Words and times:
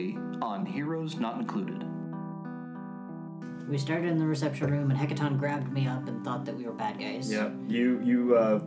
Previously 0.00 0.38
on 0.40 0.64
Heroes 0.64 1.18
Not 1.18 1.38
Included. 1.38 1.84
We 3.68 3.76
started 3.78 4.08
in 4.10 4.18
the 4.18 4.26
reception 4.26 4.70
room, 4.70 4.90
and 4.90 4.98
Hekaton 4.98 5.38
grabbed 5.38 5.70
me 5.72 5.86
up 5.86 6.08
and 6.08 6.24
thought 6.24 6.44
that 6.46 6.56
we 6.56 6.64
were 6.64 6.72
bad 6.72 6.98
guys. 6.98 7.30
Yeah, 7.30 7.50
you 7.68 8.00
you 8.02 8.36
uh, 8.36 8.60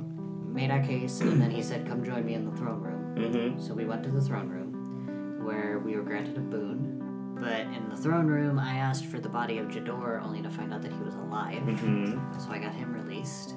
Made 0.48 0.70
our 0.70 0.84
case, 0.84 1.20
and 1.22 1.42
then 1.42 1.50
he 1.50 1.64
said, 1.64 1.88
"Come 1.88 2.04
join 2.04 2.24
me 2.26 2.36
in 2.36 2.46
the 2.46 2.56
throne 2.56 2.82
room." 2.82 3.16
mm-hmm. 3.16 3.60
So 3.60 3.74
we 3.74 3.86
went 3.86 4.04
to 4.04 4.12
the 4.12 4.22
throne 4.22 4.48
room, 4.48 5.44
where 5.44 5.80
we 5.80 5.96
were 5.96 6.04
granted 6.04 6.38
a 6.38 6.42
boon. 6.42 7.00
But 7.42 7.62
in 7.62 7.90
the 7.90 7.98
throne 7.98 8.28
room, 8.28 8.60
I 8.60 8.76
asked 8.78 9.06
for 9.06 9.20
the 9.20 9.30
body 9.30 9.58
of 9.58 9.68
Jador, 9.68 10.22
only 10.24 10.44
to 10.44 10.50
find 10.50 10.72
out 10.72 10.84
that 10.84 10.94
he 10.94 11.00
was 11.00 11.16
alive. 11.16 11.64
Mm-hmm. 11.64 12.40
So 12.40 12.52
I 12.52 12.60
got 12.60 12.76
him 12.76 12.94
released. 12.94 13.56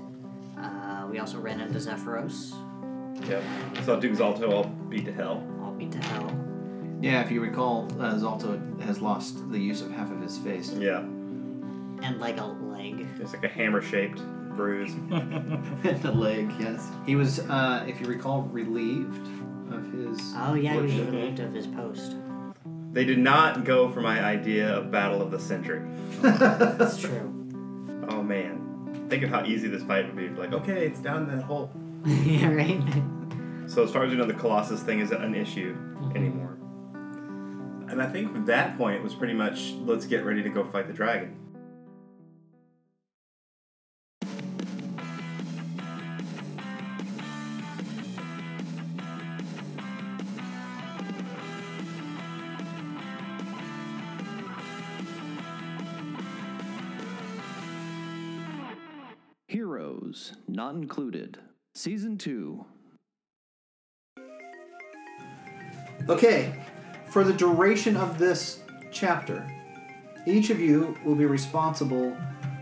Uh, 0.59 1.07
we 1.11 1.19
also 1.19 1.39
ran 1.39 1.61
into 1.61 1.79
Zephyros, 1.79 2.55
Yep. 3.29 3.43
So 3.85 4.01
Duke 4.01 4.13
Zalto 4.13 4.51
all 4.53 4.65
beat 4.89 5.05
to 5.05 5.13
hell. 5.13 5.47
all 5.63 5.73
beat 5.73 5.93
to 5.93 5.99
hell. 5.99 6.46
Yeah, 7.01 7.23
if 7.23 7.31
you 7.31 7.41
recall, 7.41 7.87
uh, 8.01 8.15
Zalto 8.15 8.81
has 8.81 9.01
lost 9.01 9.51
the 9.51 9.59
use 9.59 9.83
of 9.83 9.91
half 9.91 10.11
of 10.11 10.21
his 10.21 10.39
face. 10.39 10.73
Yeah. 10.73 11.01
And 11.01 12.19
like 12.19 12.39
a 12.39 12.45
leg. 12.45 13.07
It's 13.21 13.33
like 13.33 13.45
a 13.45 13.49
hammer 13.49 13.83
shaped 13.83 14.21
bruise. 14.57 14.95
the 16.03 16.13
leg, 16.13 16.53
yes. 16.59 16.89
He 17.05 17.17
was, 17.17 17.41
uh, 17.41 17.85
if 17.87 18.01
you 18.01 18.07
recall, 18.07 18.43
relieved 18.43 19.29
of 19.73 19.93
his. 19.93 20.33
Oh 20.37 20.55
yeah, 20.55 20.73
he 20.73 20.81
was 20.81 20.95
lordship. 20.95 21.15
relieved 21.15 21.41
of 21.41 21.53
his 21.53 21.67
post. 21.67 22.17
They 22.93 23.05
did 23.05 23.19
not 23.19 23.65
go 23.65 23.91
for 23.91 24.01
my 24.01 24.25
idea 24.25 24.75
of 24.75 24.91
Battle 24.91 25.21
of 25.21 25.31
the 25.31 25.39
Century. 25.39 25.87
That's 26.23 26.97
true. 26.97 27.33
Oh 28.09 28.23
man. 28.23 29.07
Think 29.11 29.23
of 29.23 29.31
how 29.31 29.45
easy 29.45 29.69
this 29.69 29.83
fight 29.83 30.07
would 30.07 30.17
be. 30.17 30.29
Like, 30.31 30.53
okay, 30.53 30.87
it's 30.87 31.01
down 31.01 31.29
that 31.29 31.43
hole. 31.43 31.71
yeah, 32.07 32.49
right. 32.49 32.83
So 33.67 33.83
as 33.83 33.91
far 33.91 34.05
as 34.05 34.11
we 34.11 34.17
know, 34.17 34.25
the 34.27 34.33
Colossus 34.33 34.83
thing 34.83 35.01
isn't 35.01 35.23
an 35.23 35.35
issue 35.35 35.77
anymore. 36.15 36.56
And 37.89 38.03
I 38.03 38.09
think 38.09 38.33
from 38.33 38.45
that 38.47 38.77
point 38.77 38.97
it 38.97 39.03
was 39.03 39.15
pretty 39.15 39.33
much 39.33 39.73
let's 39.85 40.07
get 40.07 40.25
ready 40.25 40.43
to 40.43 40.51
go 40.51 40.65
fight 40.65 40.87
the 40.87 40.93
dragon. 40.93 41.37
Heroes 59.49 60.35
Not 60.49 60.75
Included, 60.75 61.39
Season 61.75 62.19
2. 62.19 62.67
Okay, 66.09 66.55
for 67.09 67.25
the 67.25 67.33
duration 67.33 67.97
of 67.97 68.19
this 68.19 68.61
chapter, 68.91 69.51
each 70.27 70.51
of 70.51 70.61
you 70.61 70.97
will 71.05 71.15
be 71.15 71.27
responsible 71.27 72.17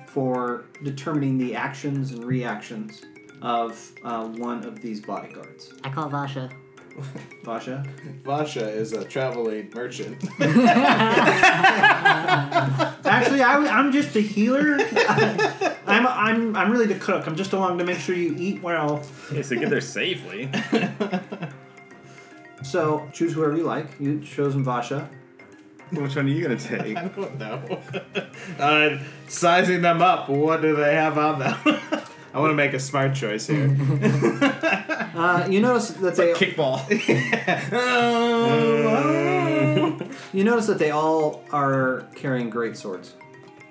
for 0.06 0.66
determining 0.82 1.38
the 1.38 1.56
actions 1.56 2.12
and 2.12 2.24
reactions 2.24 3.02
of 3.42 3.92
uh, 4.04 4.26
one 4.26 4.64
of 4.64 4.80
these 4.80 5.00
bodyguards. 5.00 5.74
I 5.82 5.90
call 5.90 6.08
Vasha. 6.08 6.50
Vasha? 7.42 7.84
Vasha 8.22 8.68
is 8.68 8.92
a 8.92 9.04
traveling 9.04 9.70
merchant. 9.74 10.22
Actually, 13.04 13.42
I, 13.42 13.80
am 13.80 13.90
just 13.90 14.14
the 14.14 14.20
healer. 14.20 14.78
I'm, 15.86 16.06
I'm, 16.06 16.56
I'm 16.56 16.70
really 16.70 16.86
the 16.86 16.94
cook. 16.94 17.26
I'm 17.26 17.36
just 17.36 17.52
along 17.52 17.78
to 17.78 17.84
make 17.84 17.98
sure 17.98 18.14
you 18.14 18.36
eat 18.38 18.62
well. 18.62 19.04
Okay, 19.30 19.42
so 19.42 19.56
get 19.56 19.70
there 19.70 19.80
safely. 19.80 20.48
So 22.74 23.08
choose 23.12 23.34
whoever 23.34 23.56
you 23.56 23.62
like. 23.62 23.86
You 24.00 24.18
chosen 24.18 24.64
Vasha. 24.64 25.08
Which 25.92 26.16
one 26.16 26.26
are 26.26 26.28
you 26.28 26.42
gonna 26.42 26.56
take? 26.58 26.96
I 26.96 27.06
don't 27.06 27.38
know. 27.38 27.80
uh, 28.58 28.98
sizing 29.28 29.80
them 29.80 30.02
up, 30.02 30.28
what 30.28 30.60
do 30.60 30.74
they 30.74 30.96
have 30.96 31.16
on 31.16 31.38
them? 31.38 31.56
I 32.34 32.40
want 32.40 32.50
to 32.50 32.56
make 32.56 32.72
a 32.72 32.80
smart 32.80 33.14
choice 33.14 33.46
here. 33.46 33.76
Uh, 35.14 35.46
you 35.48 35.60
notice 35.60 35.90
that 35.90 36.16
they 36.16 36.32
Kickball. 36.32 36.80
you 40.32 40.42
notice 40.42 40.66
that 40.66 40.80
they 40.80 40.90
all 40.90 41.44
are 41.52 42.08
carrying 42.16 42.50
great 42.50 42.76
swords. 42.76 43.14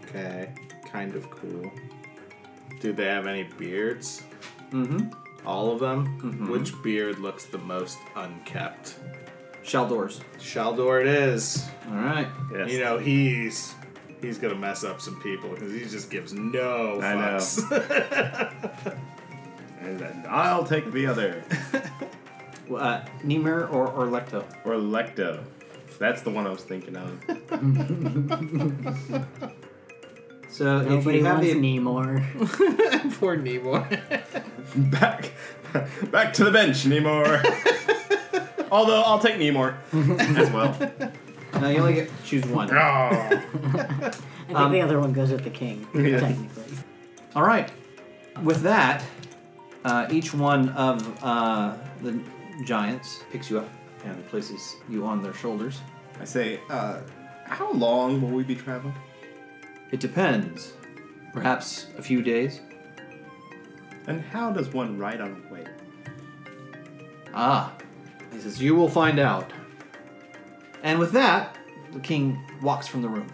okay, 0.06 0.54
kind 0.90 1.14
of 1.16 1.30
cool. 1.30 1.70
Do 2.80 2.94
they 2.94 3.08
have 3.08 3.28
any 3.28 3.44
beards? 3.44 4.24
Mm-hmm. 4.72 5.10
All 5.46 5.72
of 5.72 5.80
them? 5.80 6.48
Which 6.50 6.74
beard 6.84 7.20
looks 7.20 7.46
the 7.46 7.58
most 7.58 7.98
unkept? 8.16 8.96
Shaldors. 9.64 10.22
Shaldor 10.40 11.02
it 11.02 11.08
is. 11.08 11.66
All 11.90 11.96
right. 11.96 12.28
Yes. 12.52 12.72
You 12.72 12.80
know, 12.80 12.98
he's 12.98 13.74
he's 14.22 14.38
gonna 14.38 14.56
mess 14.56 14.84
up 14.84 15.02
some 15.02 15.20
people 15.22 15.50
because 15.50 15.72
he 15.74 15.82
just 15.86 16.10
gives 16.10 16.34
no 16.34 17.00
I 17.02 17.14
know. 17.16 17.38
fucks. 17.38 18.98
And 19.82 20.00
then 20.00 20.26
I'll 20.30 20.64
take 20.64 20.92
the 20.92 21.08
other. 21.08 21.44
Uh, 22.74 23.04
Nemir 23.26 23.70
or, 23.74 23.90
or 23.90 24.06
Lecto? 24.08 24.46
Or 24.64 24.76
Lecto. 24.76 25.44
That's 26.00 26.22
the 26.22 26.30
one 26.30 26.48
I 26.48 26.50
was 26.50 26.64
thinking 26.64 26.96
of. 26.96 27.20
So 30.54 30.82
if 30.82 30.88
Nobody 30.88 31.18
you 31.18 31.26
have 31.26 31.40
wants 31.40 31.52
the 31.52 31.60
Nemor. 31.60 33.14
Poor 33.20 33.36
Nemo. 33.36 33.80
back, 34.92 35.32
back 36.12 36.32
to 36.34 36.44
the 36.44 36.52
bench, 36.52 36.84
Nemor. 36.86 37.42
Although 38.72 39.02
I'll 39.02 39.18
take 39.18 39.38
Nemor 39.38 39.76
as 40.38 40.52
well. 40.52 40.78
no, 41.60 41.70
you 41.70 41.78
only 41.80 41.94
get 41.96 42.12
choose 42.24 42.46
one. 42.46 42.70
Oh. 42.72 42.76
I 42.78 44.12
think 44.46 44.60
Um, 44.60 44.72
the 44.72 44.82
other 44.82 45.00
one 45.00 45.12
goes 45.12 45.32
with 45.32 45.44
the 45.44 45.50
king, 45.50 45.88
Yeah. 45.96 46.20
technically. 46.20 46.64
All 47.36 47.44
right. 47.44 47.72
With 48.44 48.62
that, 48.62 49.04
uh, 49.86 50.06
each 50.12 50.36
one 50.36 50.70
of 50.70 51.24
uh, 51.24 51.76
the 52.04 52.20
giants 52.64 53.24
picks 53.32 53.50
you 53.50 53.58
up 53.58 53.70
and 54.06 54.24
places 54.28 54.76
you 54.88 55.04
on 55.06 55.24
their 55.24 55.34
shoulders. 55.34 55.82
I 56.22 56.26
say, 56.26 56.60
uh, 56.70 57.00
how 57.46 57.72
long 57.74 58.22
will 58.22 58.30
we 58.30 58.44
be 58.44 58.54
traveling? 58.56 58.94
It 59.94 60.00
depends. 60.00 60.74
Perhaps 61.34 61.86
a 62.00 62.02
few 62.02 62.24
days. 62.24 62.62
And 64.08 64.22
how 64.22 64.52
does 64.52 64.74
one 64.74 64.98
ride 64.98 65.22
on 65.22 65.32
a 65.32 65.54
whale? 65.54 65.68
Ah, 67.32 67.72
he 68.32 68.40
says, 68.40 68.60
You 68.60 68.74
will 68.74 68.90
find 68.90 69.20
out. 69.20 69.54
And 70.82 70.98
with 70.98 71.12
that, 71.12 71.60
the 71.92 72.00
king 72.00 72.44
walks 72.64 72.88
from 72.88 73.04
the 73.04 73.08
room, 73.08 73.28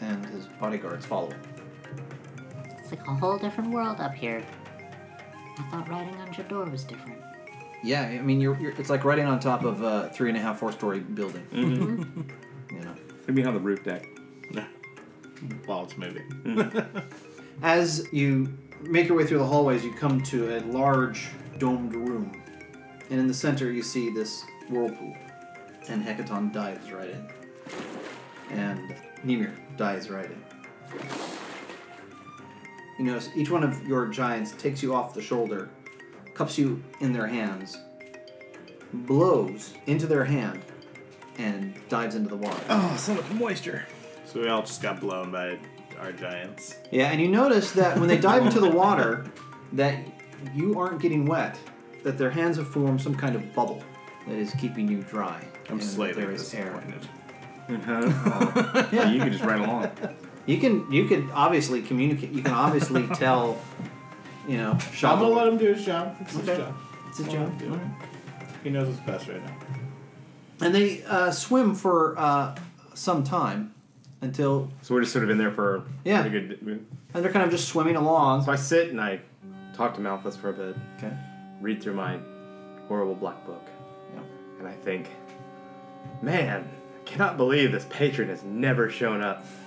and 0.00 0.26
his 0.26 0.46
bodyguards 0.60 1.06
follow. 1.06 1.32
It's 2.76 2.90
like 2.90 3.06
a 3.06 3.14
whole 3.14 3.38
different 3.38 3.70
world 3.70 4.00
up 4.00 4.14
here. 4.14 4.44
I 5.56 5.62
thought 5.70 5.88
riding 5.88 6.16
on 6.16 6.26
Jador 6.34 6.68
was 6.72 6.82
different. 6.82 7.20
Yeah, 7.84 8.02
I 8.02 8.18
mean, 8.18 8.40
you're, 8.40 8.58
you're 8.58 8.72
it's 8.72 8.90
like 8.90 9.04
riding 9.04 9.26
on 9.26 9.38
top 9.38 9.62
of 9.62 9.80
a 9.82 10.10
three 10.12 10.28
and 10.28 10.36
a 10.36 10.40
half, 10.40 10.58
four 10.58 10.72
story 10.72 10.98
building. 10.98 11.46
you 12.72 12.80
know. 12.80 12.94
Maybe 13.28 13.44
on 13.44 13.54
the 13.54 13.60
roof 13.60 13.84
deck. 13.84 14.08
While 15.66 15.84
it's 15.84 15.96
moving. 15.96 16.70
As 17.62 18.08
you 18.12 18.56
make 18.82 19.08
your 19.08 19.16
way 19.16 19.26
through 19.26 19.38
the 19.38 19.46
hallways, 19.46 19.84
you 19.84 19.92
come 19.92 20.22
to 20.22 20.56
a 20.56 20.60
large 20.60 21.28
domed 21.58 21.94
room. 21.94 22.42
And 23.10 23.20
in 23.20 23.26
the 23.26 23.34
center, 23.34 23.70
you 23.70 23.82
see 23.82 24.10
this 24.10 24.44
whirlpool. 24.68 25.16
And 25.88 26.04
Hekaton 26.04 26.52
dives 26.52 26.90
right 26.90 27.10
in. 27.10 27.28
And 28.50 28.94
Nemir 29.24 29.54
dives 29.76 30.10
right 30.10 30.26
in. 30.26 30.44
You 32.98 33.04
notice 33.04 33.28
each 33.34 33.50
one 33.50 33.64
of 33.64 33.86
your 33.86 34.06
giants 34.06 34.52
takes 34.52 34.82
you 34.82 34.94
off 34.94 35.14
the 35.14 35.22
shoulder, 35.22 35.68
cups 36.34 36.56
you 36.56 36.82
in 37.00 37.12
their 37.12 37.26
hands, 37.26 37.76
blows 38.92 39.74
into 39.86 40.06
their 40.06 40.24
hand, 40.24 40.62
and 41.38 41.74
dives 41.88 42.14
into 42.14 42.28
the 42.28 42.36
water. 42.36 42.62
Oh, 42.68 42.94
so 42.96 43.14
much 43.14 43.28
moisture. 43.32 43.86
So 44.34 44.40
we 44.40 44.48
all 44.48 44.62
just 44.62 44.82
got 44.82 44.98
blown 45.00 45.30
by 45.30 45.58
our 46.00 46.10
giants. 46.10 46.74
Yeah, 46.90 47.12
and 47.12 47.20
you 47.20 47.28
notice 47.28 47.70
that 47.72 47.96
when 48.00 48.08
they 48.08 48.18
dive 48.18 48.44
into 48.44 48.58
the 48.58 48.68
water, 48.68 49.26
that 49.74 50.00
you 50.52 50.76
aren't 50.76 51.00
getting 51.00 51.24
wet, 51.24 51.56
that 52.02 52.18
their 52.18 52.30
hands 52.30 52.56
have 52.56 52.66
formed 52.66 53.00
some 53.00 53.14
kind 53.14 53.36
of 53.36 53.54
bubble. 53.54 53.80
that 54.26 54.34
is 54.34 54.52
keeping 54.58 54.88
you 54.88 55.02
dry. 55.02 55.40
I'm 55.66 55.74
and 55.74 55.80
that 55.80 55.84
slightly 55.84 56.22
there 56.22 56.32
is 56.32 56.52
air. 56.52 56.64
disappointed. 56.72 57.08
Uh-huh. 57.68 58.86
Yeah. 58.92 59.10
you 59.12 59.20
can 59.20 59.30
just 59.32 59.44
run 59.44 59.60
along. 59.60 59.88
You 60.46 60.58
can 60.58 60.90
you 60.92 61.06
can 61.06 61.30
obviously 61.30 61.80
communicate. 61.80 62.32
You 62.32 62.42
can 62.42 62.52
obviously 62.52 63.06
tell. 63.14 63.56
You 64.48 64.56
know, 64.58 64.72
I'm 64.72 65.20
gonna 65.20 65.28
let 65.28 65.46
him 65.46 65.56
do 65.58 65.72
his 65.72 65.86
job. 65.86 66.16
It's 66.20 66.36
Okay. 66.36 66.46
his 66.48 66.58
job. 66.58 66.74
It's 67.08 67.18
a 67.20 67.22
Let 67.22 67.30
job. 67.32 67.58
do 67.58 67.74
it. 67.74 67.80
He 68.64 68.70
knows 68.70 68.88
what's 68.88 69.00
best 69.00 69.28
right 69.28 69.42
now. 69.42 69.56
And 70.60 70.74
they 70.74 71.02
uh, 71.04 71.30
swim 71.30 71.74
for 71.74 72.18
uh, 72.18 72.54
some 72.94 73.22
time 73.24 73.72
until, 74.24 74.70
So 74.82 74.94
we're 74.94 75.00
just 75.02 75.12
sort 75.12 75.24
of 75.24 75.30
in 75.30 75.38
there 75.38 75.50
for 75.52 75.84
Yeah. 76.04 76.24
a 76.24 76.28
good. 76.30 76.58
and 76.62 76.86
they're 77.24 77.30
kind 77.32 77.44
of 77.44 77.50
just 77.50 77.68
swimming 77.68 77.96
along. 77.96 78.42
So 78.44 78.52
I 78.52 78.56
sit 78.56 78.90
and 78.90 79.00
I 79.00 79.20
talk 79.74 79.94
to 79.94 80.00
Malthus 80.00 80.36
for 80.36 80.50
a 80.50 80.52
bit, 80.52 80.76
Okay. 80.98 81.12
read 81.60 81.82
through 81.82 81.94
my 81.94 82.18
horrible 82.88 83.14
black 83.14 83.44
book, 83.46 83.66
Yeah. 84.14 84.20
and 84.58 84.68
I 84.68 84.72
think, 84.72 85.08
man, 86.22 86.68
I 87.00 87.04
cannot 87.08 87.36
believe 87.36 87.70
this 87.72 87.86
patron 87.90 88.28
has 88.28 88.42
never 88.44 88.88
shown 88.90 89.20
up. 89.22 89.44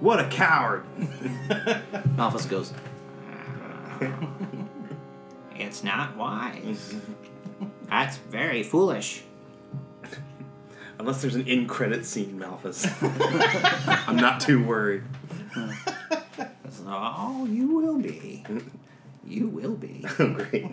what 0.00 0.20
a 0.20 0.28
coward! 0.28 0.84
Malthus 2.16 2.46
goes, 2.46 2.72
It's 5.56 5.82
not 5.84 6.16
wise. 6.16 6.94
That's 7.88 8.16
very 8.18 8.62
foolish. 8.62 9.22
Unless 10.98 11.22
there's 11.22 11.36
an 11.36 11.46
in 11.46 11.66
credit 11.66 12.04
scene, 12.04 12.38
Malthus. 12.38 12.86
I'm 14.08 14.16
not 14.16 14.40
too 14.40 14.64
worried. 14.64 15.04
Oh, 16.86 17.46
you 17.50 17.68
will 17.68 17.98
be. 17.98 18.44
You 19.26 19.48
will 19.48 19.74
be. 19.74 20.04
Oh, 20.18 20.28
great. 20.28 20.66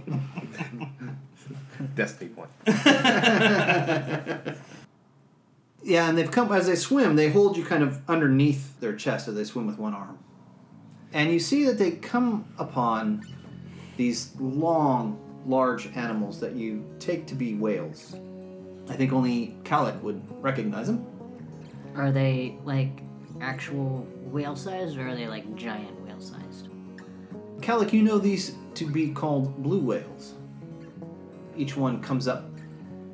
Destiny 1.95 2.31
point. 2.31 2.50
Yeah, 5.88 6.10
and 6.10 6.18
they've 6.18 6.31
come 6.31 6.51
as 6.51 6.66
they 6.66 6.75
swim. 6.75 7.16
They 7.16 7.30
hold 7.30 7.56
you 7.56 7.63
kind 7.63 7.83
of 7.83 8.01
underneath 8.10 8.80
their 8.80 8.95
chest 8.95 9.27
as 9.27 9.36
they 9.36 9.44
swim 9.44 9.68
with 9.68 9.77
one 9.77 9.94
arm, 9.94 10.18
and 11.13 11.31
you 11.31 11.39
see 11.39 11.63
that 11.66 11.77
they 11.77 11.92
come 11.92 12.45
upon 12.57 13.24
these 13.95 14.31
long, 14.39 15.19
large 15.45 15.86
animals 15.95 16.39
that 16.39 16.54
you 16.54 16.83
take 16.98 17.27
to 17.27 17.36
be 17.36 17.54
whales. 17.54 18.16
I 18.90 18.94
think 18.94 19.12
only 19.14 19.58
Kalik 19.64 20.00
would 20.02 20.22
recognize 20.44 20.88
them. 20.88 21.06
Are 21.96 22.12
they 22.12 22.58
like 22.64 23.02
actual 23.42 24.08
whale 24.24 24.56
sized 24.56 24.98
or 24.98 25.08
are 25.08 25.16
they 25.16 25.28
like 25.28 25.56
giant 25.56 26.00
whale 26.02 26.20
sized? 26.20 26.70
Kalik, 27.62 27.94
you 27.94 28.04
know 28.04 28.20
these 28.20 28.56
to 28.76 28.86
be 28.86 29.10
called 29.10 29.64
blue 29.64 29.80
whales. 29.80 30.34
Each 31.58 31.76
one 31.76 32.02
comes 32.02 32.28
up 32.28 32.50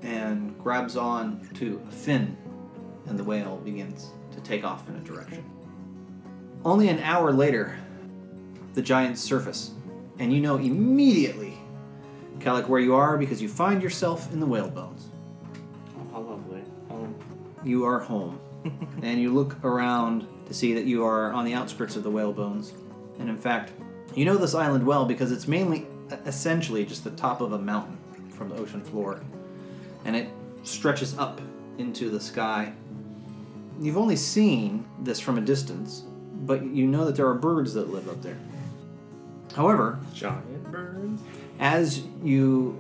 and 0.02 0.58
grabs 0.58 0.98
on 0.98 1.48
to 1.54 1.82
a 1.88 1.92
fin, 1.92 2.36
and 3.06 3.18
the 3.18 3.24
whale 3.24 3.58
begins 3.58 4.12
to 4.32 4.42
take 4.42 4.64
off 4.64 4.90
in 4.90 4.96
a 4.96 5.00
direction. 5.00 5.44
Only 6.66 6.90
an 6.90 7.00
hour 7.00 7.32
later, 7.32 7.78
the 8.74 8.82
giants 8.82 9.22
surface, 9.22 9.72
and 10.20 10.34
you 10.34 10.42
know 10.42 10.58
immediately, 10.58 11.58
Kalik, 12.40 12.68
where 12.68 12.80
you 12.80 12.96
are 12.96 13.18
because 13.18 13.42
you 13.42 13.48
find 13.48 13.82
yourself 13.82 14.32
in 14.34 14.40
the 14.40 14.46
whale 14.46 14.70
bones. 14.70 15.11
You 17.64 17.86
are 17.86 18.00
home, 18.00 18.40
and 19.02 19.20
you 19.22 19.34
look 19.34 19.64
around 19.64 20.28
to 20.48 20.54
see 20.54 20.74
that 20.74 20.86
you 20.86 21.06
are 21.06 21.32
on 21.32 21.46
the 21.46 21.54
outskirts 21.54 21.96
of 21.96 22.04
the 22.04 22.12
whale 22.12 22.34
bones. 22.34 22.74
And 23.20 23.30
in 23.30 23.38
fact, 23.38 23.72
you 24.16 24.26
know 24.26 24.38
this 24.38 24.56
island 24.56 24.86
well 24.86 25.06
because 25.06 25.32
it's 25.32 25.48
mainly, 25.48 25.88
essentially, 26.26 26.86
just 26.86 27.04
the 27.04 27.12
top 27.12 27.42
of 27.42 27.54
a 27.54 27.60
mountain 27.60 27.98
from 28.30 28.50
the 28.50 28.56
ocean 28.56 28.84
floor, 28.84 29.22
and 30.06 30.16
it 30.16 30.28
stretches 30.64 31.18
up 31.18 31.40
into 31.78 32.10
the 32.10 32.20
sky. 32.20 32.74
You've 33.80 33.98
only 33.98 34.16
seen 34.16 34.86
this 35.00 35.20
from 35.20 35.38
a 35.38 35.42
distance, 35.42 36.04
but 36.44 36.64
you 36.64 36.88
know 36.88 37.06
that 37.06 37.16
there 37.16 37.28
are 37.28 37.34
birds 37.36 37.74
that 37.74 37.92
live 37.92 38.10
up 38.10 38.22
there. 38.22 38.38
However, 39.56 40.00
Giant 40.14 40.72
birds. 40.72 41.22
as 41.60 42.04
you 42.24 42.80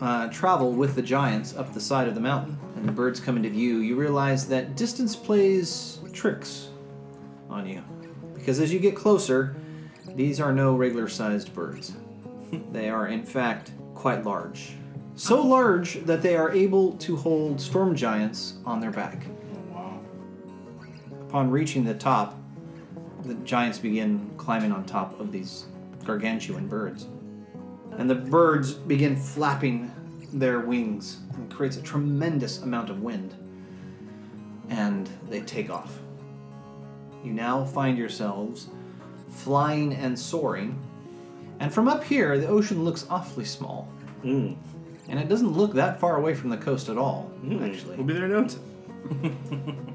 uh, 0.00 0.28
travel 0.28 0.72
with 0.72 0.94
the 0.94 1.02
giants 1.02 1.56
up 1.56 1.72
the 1.74 1.80
side 1.80 2.08
of 2.08 2.14
the 2.14 2.20
mountain 2.20 2.58
and 2.82 2.88
the 2.88 2.92
birds 2.92 3.20
come 3.20 3.36
into 3.36 3.48
view, 3.48 3.76
you 3.76 3.94
realize 3.94 4.48
that 4.48 4.74
distance 4.74 5.14
plays 5.14 6.00
tricks 6.12 6.70
on 7.48 7.64
you. 7.64 7.80
Because 8.34 8.58
as 8.58 8.72
you 8.72 8.80
get 8.80 8.96
closer, 8.96 9.54
these 10.16 10.40
are 10.40 10.52
no 10.52 10.74
regular 10.74 11.06
sized 11.08 11.54
birds. 11.54 11.92
they 12.72 12.90
are, 12.90 13.06
in 13.06 13.22
fact, 13.22 13.70
quite 13.94 14.24
large. 14.24 14.72
So 15.14 15.40
large 15.40 16.04
that 16.06 16.22
they 16.22 16.34
are 16.34 16.50
able 16.50 16.94
to 16.94 17.14
hold 17.14 17.60
storm 17.60 17.94
giants 17.94 18.54
on 18.66 18.80
their 18.80 18.90
back. 18.90 19.26
wow. 19.70 20.00
Upon 21.28 21.52
reaching 21.52 21.84
the 21.84 21.94
top, 21.94 22.36
the 23.22 23.34
giants 23.34 23.78
begin 23.78 24.28
climbing 24.36 24.72
on 24.72 24.84
top 24.86 25.20
of 25.20 25.30
these 25.30 25.66
gargantuan 26.04 26.66
birds. 26.66 27.06
And 27.92 28.10
the 28.10 28.16
birds 28.16 28.72
begin 28.72 29.14
flapping 29.14 29.92
their 30.32 30.60
wings 30.60 31.20
and 31.34 31.50
creates 31.50 31.76
a 31.76 31.82
tremendous 31.82 32.62
amount 32.62 32.90
of 32.90 33.02
wind. 33.02 33.34
And 34.68 35.08
they 35.28 35.40
take 35.40 35.70
off. 35.70 35.98
You 37.22 37.32
now 37.32 37.64
find 37.64 37.96
yourselves 37.98 38.68
flying 39.28 39.94
and 39.94 40.18
soaring. 40.18 40.80
And 41.60 41.72
from 41.72 41.88
up 41.88 42.02
here, 42.02 42.38
the 42.38 42.48
ocean 42.48 42.84
looks 42.84 43.06
awfully 43.08 43.44
small. 43.44 43.88
Mm. 44.24 44.56
And 45.08 45.18
it 45.18 45.28
doesn't 45.28 45.52
look 45.52 45.74
that 45.74 46.00
far 46.00 46.16
away 46.16 46.34
from 46.34 46.50
the 46.50 46.56
coast 46.56 46.88
at 46.88 46.96
all, 46.96 47.30
actually. 47.60 47.96
We'll 47.96 48.06
be 48.06 48.14
there 48.14 48.24
in 48.24 48.32
no 48.32 48.46
time. 48.48 49.94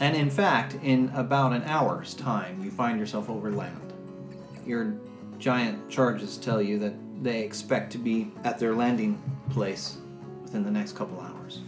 And 0.00 0.16
in 0.16 0.30
fact, 0.30 0.74
in 0.82 1.10
about 1.14 1.52
an 1.52 1.62
hour's 1.64 2.14
time, 2.14 2.62
you 2.62 2.70
find 2.70 2.98
yourself 2.98 3.30
over 3.30 3.52
land. 3.52 3.92
Your 4.66 4.94
giant 5.38 5.88
charges 5.88 6.36
tell 6.38 6.60
you 6.60 6.78
that 6.80 6.94
they 7.22 7.42
expect 7.42 7.92
to 7.92 7.98
be 7.98 8.32
at 8.42 8.58
their 8.58 8.74
landing 8.74 9.22
place 9.52 9.98
within 10.42 10.64
the 10.64 10.70
next 10.70 10.96
couple 10.96 11.20
hours. 11.20 11.60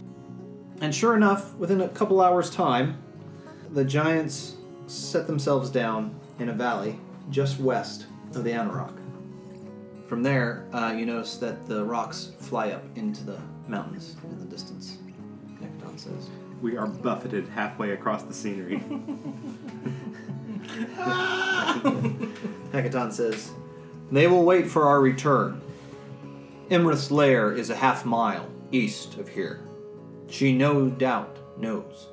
And 0.81 0.93
sure 0.93 1.15
enough, 1.15 1.55
within 1.55 1.81
a 1.81 1.87
couple 1.89 2.19
hours' 2.21 2.49
time, 2.49 3.01
the 3.71 3.85
giants 3.85 4.55
set 4.87 5.27
themselves 5.27 5.69
down 5.69 6.19
in 6.39 6.49
a 6.49 6.53
valley 6.53 6.99
just 7.29 7.59
west 7.59 8.07
of 8.33 8.43
the 8.43 8.51
Anauroch. 8.51 8.97
From 10.07 10.21
there, 10.21 10.65
uh, 10.73 10.93
you 10.97 11.05
notice 11.05 11.37
that 11.37 11.65
the 11.67 11.83
rocks 11.83 12.33
fly 12.39 12.71
up 12.71 12.83
into 12.95 13.23
the 13.23 13.39
mountains 13.67 14.15
in 14.23 14.39
the 14.39 14.45
distance. 14.45 14.97
Necton 15.61 15.99
says. 15.99 16.29
We 16.61 16.77
are 16.77 16.87
buffeted 16.87 17.47
halfway 17.49 17.91
across 17.91 18.23
the 18.23 18.33
scenery. 18.33 18.83
Hekaton 22.71 23.11
says, 23.11 23.51
They 24.11 24.27
will 24.27 24.43
wait 24.43 24.67
for 24.69 24.83
our 24.83 24.99
return. 24.99 25.61
Iymrith's 26.69 27.11
lair 27.11 27.51
is 27.51 27.69
a 27.69 27.75
half 27.75 28.05
mile 28.05 28.49
east 28.71 29.17
of 29.17 29.27
here. 29.29 29.61
She 30.27 30.51
no 30.53 30.89
doubt 30.89 31.37
knows 31.59 32.07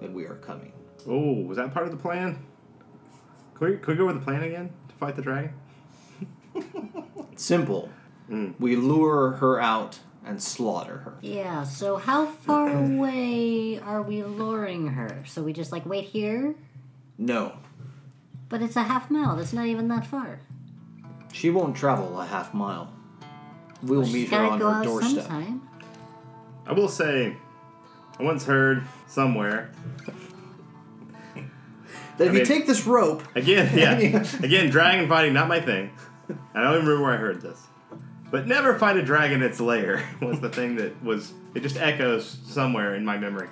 that 0.00 0.12
we 0.12 0.24
are 0.24 0.36
coming. 0.36 0.72
oh, 1.06 1.32
was 1.42 1.56
that 1.58 1.72
part 1.74 1.86
of 1.86 1.92
the 1.92 1.98
plan? 1.98 2.38
Could 3.54 3.70
we, 3.70 3.76
can 3.78 3.92
we 3.92 3.96
go 3.98 4.04
over 4.04 4.12
the 4.14 4.20
plan 4.20 4.42
again 4.42 4.70
to 4.88 4.94
fight 4.94 5.16
the 5.16 5.22
dragon? 5.22 5.52
Simple. 7.36 7.90
Mm. 8.30 8.54
We 8.58 8.76
lure 8.76 9.32
her 9.32 9.60
out 9.60 9.98
and 10.24 10.42
slaughter 10.42 10.98
her. 10.98 11.18
Yeah, 11.22 11.62
so 11.64 11.96
how 11.96 12.26
far 12.26 12.68
away 12.84 13.78
are 13.80 14.02
we 14.02 14.22
luring 14.22 14.88
her? 14.88 15.22
So 15.26 15.42
we 15.42 15.52
just 15.52 15.72
like 15.72 15.86
wait 15.86 16.04
here? 16.04 16.54
No, 17.18 17.54
But 18.48 18.62
it's 18.62 18.76
a 18.76 18.84
half 18.84 19.10
mile, 19.10 19.34
that's 19.36 19.52
not 19.52 19.66
even 19.66 19.88
that 19.88 20.06
far. 20.06 20.40
she 21.32 21.50
won't 21.50 21.76
travel 21.76 22.20
a 22.20 22.26
half 22.26 22.54
mile. 22.54 22.92
We 23.82 23.96
will 23.96 24.04
She's 24.04 24.14
meet 24.14 24.28
her 24.30 24.38
on 24.44 24.60
her 24.60 24.82
doorstep. 24.84 25.24
sometime. 25.24 25.68
I 26.66 26.72
will 26.72 26.88
say, 26.88 27.36
I 28.18 28.22
once 28.22 28.44
heard 28.44 28.82
somewhere 29.06 29.70
That 32.16 32.26
if 32.28 32.32
I 32.32 32.36
you 32.38 32.44
take 32.44 32.66
this 32.66 32.86
rope, 32.86 33.22
again, 33.36 33.70
yeah, 33.78 33.92
again, 34.42 34.70
dragon 34.70 35.08
fighting 35.08 35.32
not 35.32 35.48
my 35.48 35.60
thing. 35.60 35.90
I 36.54 36.60
don't 36.60 36.74
even 36.74 36.86
remember 36.86 37.02
where 37.02 37.14
I 37.14 37.16
heard 37.16 37.40
this, 37.40 37.64
but 38.30 38.46
never 38.46 38.76
fight 38.78 38.96
a 38.96 39.02
dragon 39.02 39.40
in 39.42 39.48
its 39.48 39.60
lair 39.60 40.04
was 40.20 40.40
the 40.40 40.50
thing 40.50 40.76
that 40.76 41.02
was. 41.02 41.32
It 41.54 41.60
just 41.60 41.76
echoes 41.76 42.38
somewhere 42.46 42.94
in 42.96 43.04
my 43.04 43.16
memory. 43.18 43.48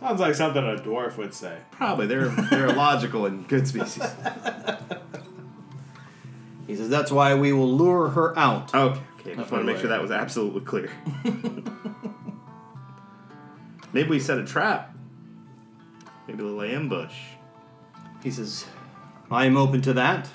Sounds 0.00 0.20
like 0.20 0.34
something 0.34 0.62
a 0.64 0.76
dwarf 0.76 1.16
would 1.16 1.32
say. 1.34 1.58
Probably 1.70 2.06
they're 2.06 2.28
they're 2.50 2.66
a 2.66 2.72
logical 2.86 3.26
and 3.26 3.46
good 3.48 3.68
species. 3.68 4.02
He 6.66 6.76
says 6.76 6.88
that's 6.88 7.10
why 7.12 7.34
we 7.34 7.52
will 7.52 7.72
lure 7.72 8.08
her 8.10 8.38
out. 8.38 8.74
Okay, 8.74 9.00
okay. 9.20 9.32
Up 9.32 9.38
Just 9.38 9.52
want 9.52 9.62
to 9.62 9.72
make 9.72 9.78
sure 9.78 9.88
that 9.88 10.00
was 10.02 10.10
absolutely 10.10 10.60
clear. 10.62 10.90
Maybe 13.92 14.08
we 14.08 14.20
set 14.20 14.38
a 14.38 14.44
trap. 14.44 14.94
Maybe 16.26 16.42
a 16.42 16.46
little 16.46 16.62
ambush. 16.62 17.14
He 18.22 18.30
says, 18.30 18.64
I 19.30 19.46
am 19.46 19.56
open 19.56 19.80
to 19.82 19.92
that. 19.94 20.28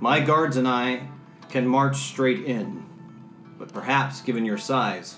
My 0.00 0.20
guards 0.20 0.56
and 0.56 0.66
I 0.68 1.08
can 1.50 1.66
march 1.66 1.96
straight 1.96 2.44
in. 2.44 2.84
But 3.58 3.72
perhaps, 3.72 4.20
given 4.20 4.44
your 4.44 4.58
size, 4.58 5.16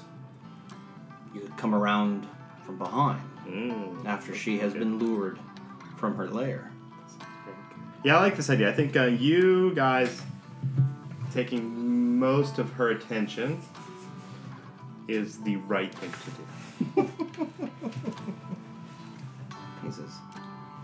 you 1.34 1.40
could 1.40 1.56
come 1.58 1.74
around 1.74 2.26
from 2.64 2.78
behind 2.78 3.20
Mm. 3.46 4.06
after 4.06 4.32
she 4.32 4.58
has 4.60 4.72
been 4.74 4.98
lured 5.00 5.36
from 5.96 6.14
her 6.14 6.28
lair. 6.28 6.70
Yeah, 8.04 8.16
I 8.18 8.20
like 8.20 8.36
this 8.36 8.48
idea. 8.48 8.70
I 8.70 8.72
think 8.72 8.96
uh, 8.96 9.06
you 9.06 9.74
guys 9.74 10.22
taking 11.32 12.18
most 12.18 12.58
of 12.58 12.72
her 12.72 12.90
attention 12.90 13.60
is 15.08 15.38
the 15.38 15.56
right 15.56 15.94
thing 15.94 16.12
to 16.94 17.02
do. 17.02 17.10
He 19.82 19.90
says, 19.90 20.18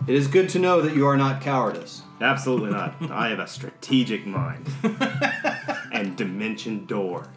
It 0.07 0.15
is 0.15 0.27
good 0.27 0.49
to 0.49 0.59
know 0.59 0.81
that 0.81 0.95
you 0.95 1.07
are 1.07 1.17
not 1.17 1.41
cowardice. 1.41 2.01
Absolutely 2.19 2.71
not. 2.71 2.95
I 3.11 3.29
have 3.29 3.39
a 3.39 3.47
strategic 3.47 4.25
mind 4.25 4.67
and 5.93 6.15
dimension 6.15 6.85
door. 6.85 7.27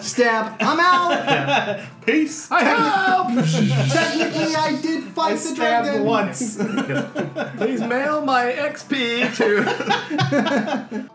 Stab! 0.00 0.56
I'm 0.60 0.80
out! 0.80 1.80
Peace. 2.06 2.50
I 2.50 2.62
help! 2.64 3.28
Technically, 3.92 4.54
I 4.54 4.78
did 4.80 5.04
fight 5.04 5.30
I 5.30 5.34
the 5.34 5.38
stabbed 5.38 5.86
dragon. 5.86 6.04
once. 6.04 6.56
Please 7.56 7.80
mail 7.80 8.22
my 8.24 8.52
XP 8.52 9.34
to. 9.36 11.08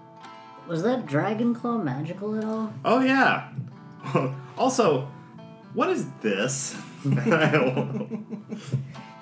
Was 0.68 0.84
that 0.84 1.06
dragon 1.06 1.54
claw 1.56 1.78
magical 1.78 2.38
at 2.38 2.44
all? 2.44 2.74
Oh 2.84 3.00
yeah. 3.00 3.50
Also, 4.58 5.08
what 5.74 5.90
is 5.90 6.06
this? 6.22 6.76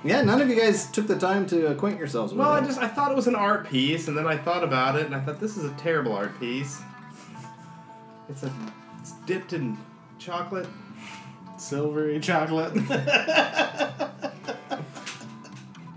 Yeah, 0.05 0.21
none 0.21 0.39
of 0.39 0.49
you 0.49 0.55
guys 0.55 0.89
took 0.91 1.07
the 1.07 1.17
time 1.17 1.47
to 1.47 1.67
acquaint 1.67 1.97
yourselves 1.97 2.31
with 2.31 2.39
Well, 2.39 2.51
I 2.51 2.61
just 2.61 2.79
I 2.79 2.87
thought 2.87 3.11
it 3.11 3.15
was 3.15 3.25
an 3.25 3.33
art 3.33 3.67
piece, 3.67 4.07
and 4.07 4.15
then 4.15 4.27
I 4.27 4.37
thought 4.37 4.63
about 4.63 4.95
it, 4.95 5.07
and 5.07 5.15
I 5.15 5.19
thought 5.19 5.39
this 5.39 5.57
is 5.57 5.65
a 5.65 5.73
terrible 5.77 6.13
art 6.13 6.39
piece. 6.39 6.79
It's 8.29 8.43
a 8.43 8.47
it's 8.47 8.84
dipped 9.25 9.53
in 9.53 9.77
chocolate. 10.19 10.67
Silvery 11.57 12.19
chocolate. 12.19 12.73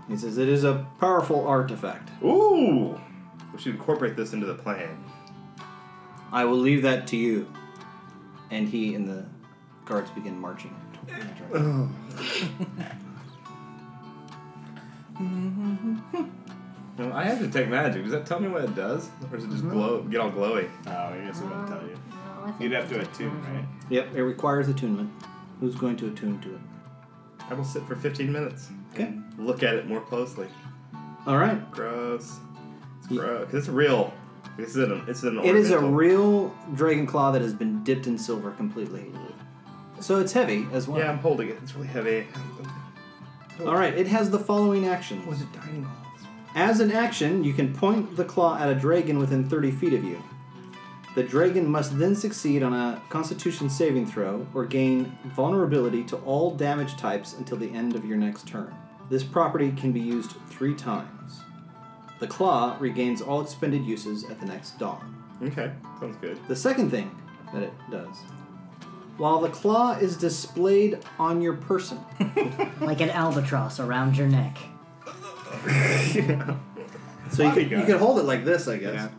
He 0.09 0.17
says, 0.17 0.37
It 0.39 0.49
is 0.49 0.63
a 0.63 0.85
powerful 0.99 1.47
artifact. 1.47 2.09
Ooh, 2.23 2.99
we 3.53 3.59
should 3.59 3.75
incorporate 3.75 4.15
this 4.17 4.33
into 4.33 4.47
the 4.47 4.55
plan. 4.55 5.03
I 6.31 6.45
will 6.45 6.57
leave 6.57 6.81
that 6.81 7.07
to 7.07 7.17
you. 7.17 7.47
And 8.49 8.67
he 8.67 8.95
and 8.95 9.07
the 9.07 9.25
guards 9.85 10.09
begin 10.11 10.39
marching. 10.39 10.75
toward 11.07 11.63
the. 11.63 11.89
No, 16.97 17.13
I 17.13 17.23
have 17.23 17.39
to 17.39 17.49
take 17.49 17.69
magic. 17.69 18.03
Does 18.03 18.11
that 18.11 18.25
tell 18.25 18.41
me 18.41 18.49
what 18.49 18.63
it 18.63 18.75
does, 18.75 19.09
or 19.31 19.37
does 19.37 19.45
it 19.45 19.51
just 19.51 19.63
mm-hmm. 19.63 19.71
glow, 19.71 20.01
get 20.03 20.19
all 20.19 20.31
glowy? 20.31 20.69
oh, 20.85 20.91
I 20.91 21.17
guess 21.25 21.39
it 21.39 21.45
wouldn't 21.45 21.67
tell 21.69 21.81
you. 21.83 21.97
No, 22.39 22.45
I 22.45 22.51
think 22.51 22.61
You'd 22.61 22.71
have 22.73 22.89
to 22.89 22.99
it's 22.99 23.09
attune, 23.17 23.41
right? 23.53 23.65
Yep, 23.89 24.15
it 24.15 24.23
requires 24.23 24.67
attunement. 24.69 25.11
Who's 25.59 25.75
going 25.75 25.97
to 25.97 26.07
attune 26.07 26.39
to 26.41 26.55
it? 26.55 26.61
I 27.49 27.53
will 27.53 27.63
sit 27.65 27.83
for 27.85 27.95
15 27.95 28.31
minutes. 28.31 28.69
Okay. 28.93 29.03
and 29.05 29.23
Look 29.39 29.63
at 29.63 29.75
it 29.75 29.87
more 29.87 30.01
closely. 30.01 30.47
All 31.25 31.37
right. 31.37 31.69
Gross. 31.71 32.37
It's 32.99 33.11
Ye- 33.11 33.17
gross. 33.17 33.45
'Cause 33.45 33.53
it's 33.55 33.67
real. 33.69 34.13
It's 34.57 34.75
an. 34.75 35.03
It's 35.07 35.23
an. 35.23 35.39
It 35.39 35.55
is 35.55 35.69
a 35.71 35.75
ornamental. 35.75 35.97
real 35.97 36.55
dragon 36.75 37.05
claw 37.05 37.31
that 37.31 37.41
has 37.41 37.53
been 37.53 37.83
dipped 37.83 38.07
in 38.07 38.17
silver 38.17 38.51
completely. 38.51 39.11
So 39.99 40.19
it's 40.19 40.31
heavy 40.31 40.65
as 40.71 40.87
well. 40.87 40.99
Yeah, 40.99 41.11
I'm 41.11 41.19
holding 41.19 41.49
it. 41.49 41.57
It's 41.61 41.75
really 41.75 41.87
heavy. 41.87 42.27
All 43.65 43.75
right, 43.75 43.93
it 43.97 44.07
has 44.07 44.29
the 44.29 44.39
following 44.39 44.87
actions. 44.87 45.23
Oh, 45.25 45.29
was 45.31 45.41
it 45.41 45.51
dining 45.51 45.83
hall? 45.83 45.95
As 46.55 46.79
an 46.79 46.91
action, 46.91 47.43
you 47.43 47.53
can 47.53 47.73
point 47.73 48.15
the 48.15 48.23
claw 48.23 48.57
at 48.57 48.69
a 48.69 48.75
dragon 48.75 49.19
within 49.19 49.47
30 49.47 49.71
feet 49.71 49.93
of 49.93 50.03
you. 50.03 50.21
The 51.15 51.23
dragon 51.23 51.67
must 51.67 51.97
then 51.97 52.15
succeed 52.15 52.61
on 52.63 52.73
a 52.73 53.01
constitution 53.09 53.69
saving 53.69 54.05
throw 54.05 54.45
or 54.53 54.65
gain 54.65 55.17
vulnerability 55.35 56.03
to 56.05 56.17
all 56.17 56.55
damage 56.55 56.97
types 56.97 57.33
until 57.33 57.57
the 57.57 57.71
end 57.71 57.95
of 57.95 58.05
your 58.05 58.17
next 58.17 58.47
turn. 58.47 58.73
This 59.09 59.23
property 59.23 59.71
can 59.71 59.91
be 59.91 59.99
used 59.99 60.33
three 60.49 60.75
times. 60.75 61.41
The 62.19 62.27
claw 62.27 62.77
regains 62.79 63.21
all 63.21 63.41
expended 63.41 63.83
uses 63.85 64.23
at 64.29 64.39
the 64.39 64.45
next 64.45 64.77
dawn. 64.77 65.15
Okay, 65.41 65.71
sounds 65.99 66.17
good. 66.17 66.37
The 66.47 66.55
second 66.55 66.91
thing 66.91 67.15
that 67.53 67.63
it 67.63 67.73
does 67.89 68.17
while 69.19 69.41
the 69.41 69.49
claw 69.49 69.91
is 69.97 70.15
displayed 70.15 70.97
on 71.19 71.41
your 71.41 71.53
person, 71.53 71.99
like 72.79 73.01
an 73.01 73.09
albatross 73.09 73.79
around 73.79 74.17
your 74.17 74.27
neck. 74.27 74.57
So 77.31 77.43
you 77.43 77.51
could, 77.51 77.57
you 77.69 77.77
Bodyguard. 77.77 77.85
could 77.85 77.97
hold 77.97 78.17
it 78.17 78.23
like 78.23 78.43
this, 78.43 78.67
I 78.67 78.77
guess. 78.77 78.95
Yeah. 78.95 79.09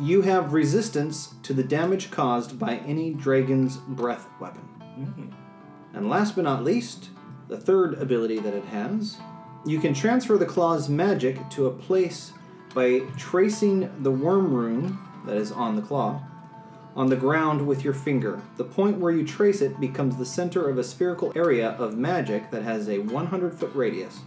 You 0.00 0.22
have 0.22 0.52
resistance 0.52 1.34
to 1.42 1.52
the 1.52 1.62
damage 1.62 2.10
caused 2.10 2.58
by 2.58 2.76
any 2.78 3.12
dragon's 3.12 3.76
breath 3.76 4.26
weapon. 4.40 4.66
Mm-hmm. 4.80 5.26
And 5.94 6.08
last 6.08 6.36
but 6.36 6.44
not 6.44 6.64
least, 6.64 7.10
the 7.48 7.58
third 7.58 7.94
ability 7.94 8.38
that 8.38 8.54
it 8.54 8.64
has, 8.66 9.18
you 9.66 9.78
can 9.78 9.92
transfer 9.92 10.38
the 10.38 10.46
claw's 10.46 10.88
magic 10.88 11.48
to 11.50 11.66
a 11.66 11.70
place 11.70 12.32
by 12.74 13.00
tracing 13.18 13.90
the 14.02 14.10
worm 14.10 14.52
rune 14.52 14.98
that 15.26 15.36
is 15.36 15.52
on 15.52 15.76
the 15.76 15.82
claw 15.82 16.22
on 16.96 17.08
the 17.08 17.16
ground 17.16 17.66
with 17.66 17.84
your 17.84 17.94
finger. 17.94 18.42
The 18.56 18.64
point 18.64 18.98
where 18.98 19.12
you 19.12 19.24
trace 19.24 19.60
it 19.60 19.80
becomes 19.80 20.16
the 20.16 20.26
center 20.26 20.68
of 20.68 20.78
a 20.78 20.84
spherical 20.84 21.32
area 21.36 21.70
of 21.70 21.96
magic 21.96 22.50
that 22.50 22.62
has 22.62 22.88
a 22.88 22.98
100 22.98 23.58
foot 23.58 23.74
radius 23.74 24.20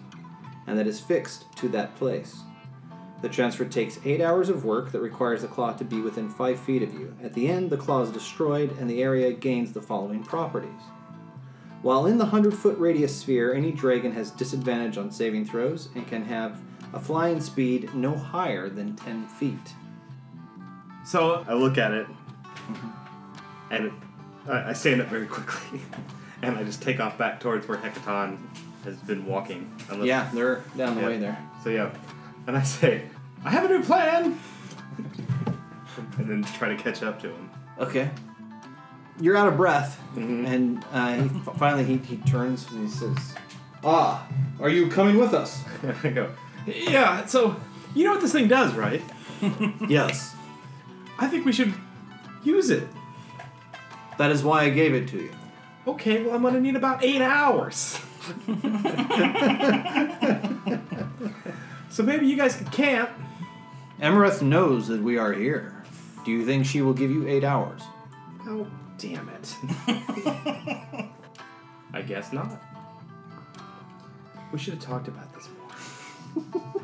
and 0.65 0.77
that 0.79 0.87
is 0.87 0.99
fixed 0.99 1.45
to 1.57 1.67
that 1.69 1.95
place. 1.95 2.41
The 3.23 3.29
transfer 3.29 3.63
takes 3.63 4.01
8 4.03 4.19
hours 4.19 4.49
of 4.49 4.65
work 4.65 4.91
that 4.91 4.99
requires 4.99 5.43
the 5.43 5.47
claw 5.47 5.71
to 5.71 5.85
be 5.85 6.01
within 6.01 6.29
5 6.29 6.59
feet 6.59 6.83
of 6.83 6.93
you. 6.93 7.15
At 7.23 7.33
the 7.33 7.47
end, 7.47 7.69
the 7.69 7.77
claw 7.77 8.01
is 8.01 8.11
destroyed 8.11 8.77
and 8.77 8.89
the 8.89 9.01
area 9.01 9.31
gains 9.31 9.71
the 9.71 9.81
following 9.81 10.21
properties. 10.25 10.81
While 11.83 12.05
in 12.05 12.17
the 12.17 12.25
100 12.25 12.53
foot 12.53 12.77
radius 12.77 13.17
sphere, 13.17 13.53
any 13.53 13.71
dragon 13.71 14.11
has 14.11 14.29
disadvantage 14.29 14.97
on 14.97 15.09
saving 15.09 15.45
throws 15.45 15.87
and 15.95 16.05
can 16.05 16.25
have 16.25 16.59
a 16.93 16.99
flying 16.99 17.39
speed 17.39 17.93
no 17.95 18.13
higher 18.13 18.67
than 18.67 18.97
10 18.97 19.27
feet. 19.27 19.73
So 21.05 21.45
I 21.47 21.53
look 21.53 21.77
at 21.77 21.93
it, 21.93 22.07
mm-hmm. 22.07 23.73
and 23.73 23.85
it, 23.85 23.93
I, 24.49 24.71
I 24.71 24.73
stand 24.73 24.99
up 24.99 25.07
very 25.07 25.27
quickly, 25.27 25.79
and 26.41 26.57
I 26.57 26.63
just 26.65 26.81
take 26.81 26.99
off 26.99 27.17
back 27.17 27.39
towards 27.39 27.69
where 27.69 27.77
Hekaton 27.77 28.37
has 28.83 28.97
been 28.97 29.25
walking. 29.25 29.73
Unless- 29.89 30.07
Yeah, 30.07 30.29
they're 30.33 30.61
down 30.75 30.95
the 30.95 31.01
Yeah. 31.01 31.07
way 31.07 31.17
there. 31.17 31.37
So 31.63 31.69
yeah, 31.69 31.89
and 32.47 32.57
I 32.57 32.63
say, 32.63 33.03
I 33.45 33.49
have 33.49 33.65
a 33.65 33.69
new 33.69 33.83
plan, 33.83 34.39
and 36.17 36.29
then 36.29 36.43
try 36.57 36.69
to 36.69 36.75
catch 36.81 37.03
up 37.03 37.21
to 37.21 37.29
him. 37.29 37.49
Okay. 37.79 38.09
You're 39.19 39.37
out 39.37 39.47
of 39.47 39.57
breath, 39.57 40.01
Mhm. 40.15 40.47
and 40.47 40.85
uh, 40.91 41.13
he, 41.21 41.29
finally 41.57 41.83
he, 41.83 41.97
he 41.97 42.17
turns 42.17 42.65
and 42.71 42.87
he 42.87 42.89
says, 42.89 43.35
Ah, 43.83 44.27
are 44.59 44.69
you 44.69 44.87
coming 44.87 45.17
with 45.17 45.33
us? 45.33 45.61
I 46.03 46.09
go, 46.09 46.29
yeah. 46.65 47.25
So 47.25 47.55
you 47.93 48.05
know 48.05 48.11
what 48.13 48.21
this 48.21 48.31
thing 48.31 48.47
does, 48.47 48.73
right? 48.73 49.01
yes. 49.87 50.35
I 51.19 51.27
think 51.27 51.45
we 51.45 51.51
should 51.51 51.73
use 52.43 52.69
it. 52.71 52.87
That 54.17 54.31
is 54.31 54.43
why 54.43 54.63
I 54.63 54.69
gave 54.69 54.93
it 54.95 55.07
to 55.09 55.17
you. 55.17 55.31
Okay, 55.85 56.23
well 56.23 56.33
I'm 56.35 56.41
gonna 56.41 56.61
need 56.61 56.75
about 56.75 57.03
eight 57.03 57.21
hours. 57.21 57.99
so 61.93 62.01
maybe 62.01 62.25
you 62.25 62.35
guys 62.35 62.55
can 62.55 62.65
camp. 62.67 63.11
Emerith 64.01 64.41
knows 64.41 64.87
that 64.87 65.01
we 65.01 65.19
are 65.19 65.31
here. 65.31 65.83
Do 66.25 66.31
you 66.31 66.43
think 66.43 66.65
she 66.65 66.81
will 66.81 66.93
give 66.93 67.11
you 67.11 67.27
eight 67.27 67.43
hours? 67.43 67.83
Oh, 68.47 68.65
damn 68.97 69.29
it. 69.29 69.55
I 71.93 72.01
guess 72.01 72.33
not. 72.33 72.59
We 74.51 74.57
should 74.57 74.73
have 74.73 74.83
talked 74.83 75.07
about 75.07 75.31
this 75.35 75.47
more. 76.35 76.81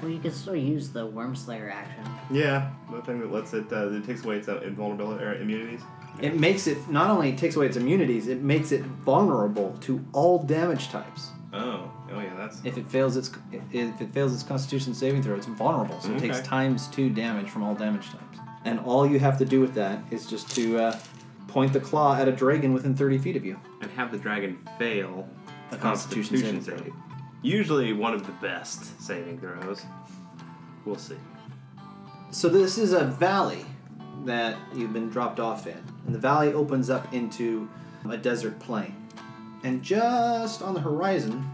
Well, 0.00 0.10
you 0.10 0.18
can 0.18 0.32
still 0.32 0.56
use 0.56 0.88
the 0.88 1.04
Worm 1.04 1.36
Slayer 1.36 1.68
action. 1.68 2.02
Yeah, 2.30 2.70
the 2.90 3.02
thing 3.02 3.20
that 3.20 3.30
lets 3.30 3.52
it, 3.52 3.70
uh, 3.70 3.90
it 3.90 4.06
takes 4.06 4.24
away 4.24 4.38
its 4.38 4.48
uh, 4.48 4.60
invulnerability 4.60 5.22
or 5.22 5.34
immunities. 5.34 5.82
It 6.22 6.40
makes 6.40 6.66
it 6.66 6.88
not 6.88 7.10
only 7.10 7.36
takes 7.36 7.56
away 7.56 7.66
its 7.66 7.76
immunities, 7.76 8.26
it 8.26 8.40
makes 8.40 8.72
it 8.72 8.80
vulnerable 8.82 9.76
to 9.82 10.02
all 10.14 10.42
damage 10.42 10.88
types. 10.88 11.28
Oh, 11.52 11.89
oh 12.12 12.20
yeah, 12.20 12.34
that's. 12.36 12.60
If 12.64 12.76
it 12.76 12.88
fails 12.88 13.16
its 13.16 13.30
if 13.72 14.00
it 14.00 14.12
fails 14.12 14.34
its 14.34 14.42
Constitution 14.42 14.94
saving 14.94 15.22
throw, 15.22 15.36
it's 15.36 15.46
vulnerable, 15.46 16.00
so 16.00 16.12
it 16.12 16.20
takes 16.20 16.40
times 16.40 16.88
two 16.88 17.10
damage 17.10 17.48
from 17.48 17.62
all 17.62 17.74
damage 17.74 18.06
types. 18.10 18.38
And 18.64 18.78
all 18.80 19.06
you 19.06 19.18
have 19.18 19.38
to 19.38 19.44
do 19.44 19.60
with 19.60 19.74
that 19.74 20.02
is 20.10 20.26
just 20.26 20.54
to 20.56 20.78
uh, 20.78 20.98
point 21.48 21.72
the 21.72 21.80
claw 21.80 22.16
at 22.16 22.28
a 22.28 22.32
dragon 22.32 22.72
within 22.72 22.94
thirty 22.94 23.18
feet 23.18 23.36
of 23.36 23.44
you. 23.44 23.58
And 23.80 23.90
have 23.92 24.10
the 24.12 24.18
dragon 24.18 24.58
fail 24.78 25.28
A 25.70 25.76
Constitution 25.76 26.36
saving 26.36 26.60
throw. 26.62 26.94
Usually 27.42 27.92
one 27.92 28.12
of 28.12 28.26
the 28.26 28.32
best 28.32 29.00
saving 29.00 29.40
throws. 29.40 29.86
We'll 30.84 30.96
see. 30.96 31.16
So 32.30 32.48
this 32.48 32.76
is 32.76 32.92
a 32.92 33.04
valley 33.04 33.64
that 34.24 34.58
you've 34.74 34.92
been 34.92 35.08
dropped 35.08 35.40
off 35.40 35.66
in, 35.66 35.82
and 36.06 36.14
the 36.14 36.18
valley 36.18 36.52
opens 36.52 36.90
up 36.90 37.12
into 37.14 37.68
a 38.08 38.16
desert 38.16 38.58
plain. 38.58 38.94
And 39.62 39.82
just 39.82 40.62
on 40.62 40.74
the 40.74 40.80
horizon, 40.80 41.50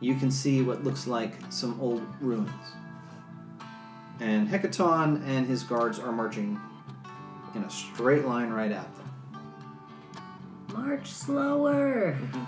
you 0.00 0.14
can 0.14 0.30
see 0.30 0.62
what 0.62 0.84
looks 0.84 1.06
like 1.06 1.32
some 1.50 1.78
old 1.80 2.02
ruins. 2.20 2.50
And 4.20 4.48
Hekaton 4.48 5.26
and 5.26 5.46
his 5.46 5.62
guards 5.62 5.98
are 5.98 6.12
marching 6.12 6.60
in 7.54 7.62
a 7.62 7.70
straight 7.70 8.24
line 8.24 8.50
right 8.50 8.72
at 8.72 8.88
them. 8.96 9.04
March 10.72 11.06
slower. 11.10 12.16
Mm-hmm. 12.20 12.44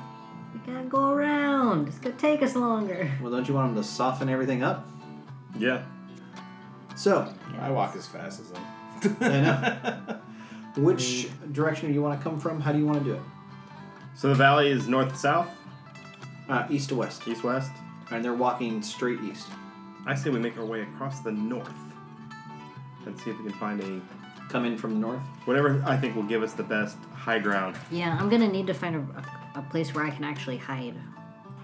We 0.52 0.72
gotta 0.72 0.88
go 0.88 1.10
around. 1.10 1.88
It's 1.88 1.98
gonna 1.98 2.16
take 2.16 2.42
us 2.42 2.56
longer. 2.56 3.10
Well, 3.20 3.30
don't 3.30 3.46
you 3.46 3.54
want 3.54 3.74
them 3.74 3.82
to 3.82 3.88
soften 3.88 4.28
everything 4.28 4.62
up? 4.62 4.88
Yeah. 5.58 5.84
So, 6.96 7.32
I 7.60 7.70
walk 7.70 7.94
as 7.94 8.06
fast 8.06 8.40
as 8.40 8.50
them. 8.50 9.16
I 9.20 9.40
know. 9.40 10.20
Which 10.82 11.28
direction 11.52 11.88
do 11.88 11.94
you 11.94 12.02
want 12.02 12.18
to 12.18 12.22
come 12.22 12.38
from? 12.38 12.60
How 12.60 12.72
do 12.72 12.78
you 12.78 12.86
want 12.86 12.98
to 12.98 13.04
do 13.04 13.14
it? 13.14 13.22
So 14.14 14.28
the 14.28 14.34
valley 14.34 14.68
is 14.68 14.88
north 14.88 15.10
to 15.10 15.16
south, 15.16 15.48
Uh, 16.48 16.66
east 16.70 16.88
to 16.90 16.94
west. 16.94 17.26
east 17.26 17.42
west. 17.44 17.70
And 18.10 18.24
they're 18.24 18.34
walking 18.34 18.82
straight 18.82 19.20
east. 19.22 19.48
I 20.06 20.14
say 20.14 20.30
we 20.30 20.38
make 20.38 20.56
our 20.58 20.64
way 20.64 20.82
across 20.82 21.20
the 21.20 21.32
north 21.32 21.68
and 23.04 23.18
see 23.20 23.30
if 23.30 23.38
we 23.38 23.44
can 23.50 23.58
find 23.58 23.80
a 23.82 24.00
Come 24.48 24.64
in 24.64 24.78
from 24.78 24.94
the 24.94 25.00
north. 25.00 25.20
whatever 25.44 25.82
I 25.84 25.96
think 25.96 26.14
will 26.14 26.22
give 26.22 26.44
us 26.44 26.52
the 26.52 26.62
best 26.62 26.96
high 27.14 27.40
ground. 27.40 27.74
Yeah, 27.90 28.16
I'm 28.20 28.28
gonna 28.28 28.46
need 28.46 28.68
to 28.68 28.74
find 28.74 28.94
a, 28.94 28.98
a, 29.56 29.58
a 29.60 29.62
place 29.70 29.92
where 29.92 30.04
I 30.04 30.10
can 30.10 30.22
actually 30.22 30.56
hide. 30.56 30.94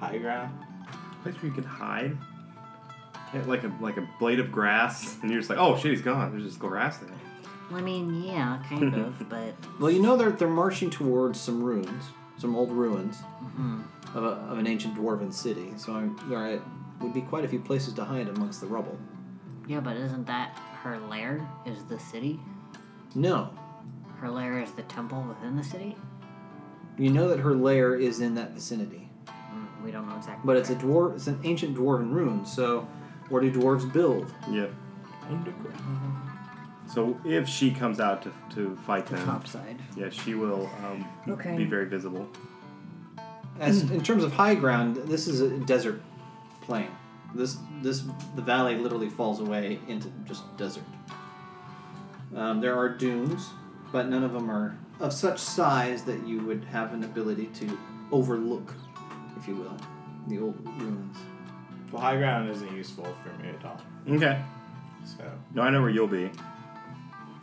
High 0.01 0.19
ground. 0.19 0.53
A 0.91 1.23
place 1.23 1.37
where 1.37 1.47
you 1.47 1.53
can 1.53 1.63
hide. 1.63 2.17
Yeah, 3.33 3.43
like 3.47 3.63
a 3.63 3.73
like 3.81 3.99
a 3.99 4.09
blade 4.19 4.41
of 4.41 4.51
grass, 4.51 5.17
and 5.23 5.31
you're 5.31 5.39
just 5.39 5.49
like, 5.49 5.61
oh 5.61 5.77
shit, 5.77 5.93
he's 5.93 6.03
gone. 6.03 6.33
There's 6.33 6.43
just 6.45 6.59
grass 6.59 6.99
there. 6.99 7.09
Well, 7.71 7.79
I 7.79 7.83
mean, 7.83 8.25
yeah, 8.25 8.61
kind 8.69 8.93
of, 8.97 9.29
but 9.29 9.55
Well, 9.81 9.91
you 9.93 10.03
know 10.03 10.17
they're, 10.17 10.33
they're 10.33 10.49
marching 10.49 10.91
towards 10.91 11.41
some 11.41 11.63
ruins, 11.63 12.05
some 12.43 12.57
old 12.57 12.73
ruins 12.73 13.19
mm-hmm. 13.19 13.81
of, 14.15 14.25
a, 14.25 14.51
of 14.51 14.59
an 14.59 14.67
ancient 14.67 14.95
dwarven 14.97 15.33
city. 15.33 15.73
So 15.77 15.95
I'm, 15.95 16.19
there 16.29 16.61
would 17.01 17.15
be 17.15 17.23
quite 17.23 17.45
a 17.45 17.49
few 17.49 17.61
places 17.61 17.95
to 17.95 18.05
hide 18.05 18.29
amongst 18.29 18.61
the 18.61 18.67
rubble. 18.67 18.99
yeah, 19.67 19.81
but 19.81 19.97
isn't 19.97 20.27
that 20.27 20.59
her 20.83 20.99
lair? 20.99 21.49
Is 21.65 21.85
the 21.85 21.99
city? 21.99 22.41
No. 23.15 23.51
Her 24.19 24.29
lair 24.29 24.61
is 24.61 24.73
the 24.73 24.83
temple 24.83 25.23
within 25.23 25.57
the 25.57 25.65
city. 25.65 25.97
You 26.99 27.11
know 27.11 27.29
that 27.29 27.39
her 27.39 27.55
lair 27.55 27.95
is 27.95 28.21
in 28.21 28.35
that 28.35 28.51
vicinity. 28.51 29.09
Mm, 29.27 29.85
we 29.85 29.91
don't 29.93 30.09
know 30.09 30.17
exactly. 30.17 30.43
But 30.45 30.57
it's 30.57 30.71
a 30.71 30.75
where. 30.75 30.85
dwarf. 30.85 31.15
It's 31.15 31.27
an 31.29 31.41
ancient 31.45 31.77
dwarven 31.77 32.13
ruin. 32.13 32.45
So, 32.45 32.87
where 33.29 33.41
do 33.41 33.51
dwarves 33.51 33.91
build? 33.91 34.35
Yeah. 34.51 34.67
Underground. 35.29 36.32
So 36.93 37.19
if 37.25 37.49
she 37.49 37.71
comes 37.71 38.01
out 38.01 38.23
to, 38.23 38.33
to 38.55 38.77
fight 38.87 39.07
the 39.07 39.17
them, 39.17 39.25
top 39.27 39.47
side. 39.47 39.79
yeah, 39.97 40.11
she 40.11 40.35
will 40.35 40.69
um, 40.85 41.07
Okay. 41.29 41.57
be 41.57 41.65
very 41.65 41.87
visible. 41.87 42.29
As 43.61 43.91
in 43.91 44.03
terms 44.03 44.25
of 44.25 44.33
high 44.33 44.55
ground, 44.55 44.97
this 44.97 45.27
is 45.29 45.41
a 45.41 45.51
desert 45.59 46.03
plain. 46.63 46.89
This 47.35 47.57
this 47.83 48.03
the 48.37 48.43
valley 48.43 48.77
literally 48.77 49.09
falls 49.09 49.41
away 49.41 49.79
into 49.89 50.09
just 50.25 50.45
desert. 50.57 50.85
Um, 52.35 52.61
there 52.61 52.77
are 52.77 52.89
dunes, 52.89 53.49
but 53.93 54.09
none 54.09 54.25
of 54.25 54.33
them 54.33 54.51
are 54.51 54.77
of 55.01 55.13
such 55.13 55.39
size 55.39 56.03
that 56.05 56.27
you 56.27 56.41
would 56.41 56.65
have 56.65 56.93
an 56.95 57.05
ability 57.05 57.47
to 57.47 57.79
overlook, 58.11 58.75
if 59.39 59.47
you 59.49 59.55
will, 59.57 59.77
the 60.29 60.39
old 60.41 60.57
ruins. 60.81 61.17
Well, 61.91 62.01
high 62.03 62.17
ground 62.17 62.49
isn't 62.51 62.75
useful 62.75 63.07
for 63.23 63.43
me 63.43 63.51
at 63.51 63.65
all. 63.65 63.81
Okay. 64.11 64.43
So 65.05 65.25
No, 65.55 65.63
I 65.63 65.71
know 65.71 65.81
where 65.81 65.91
you'll 65.91 66.07
be. 66.07 66.31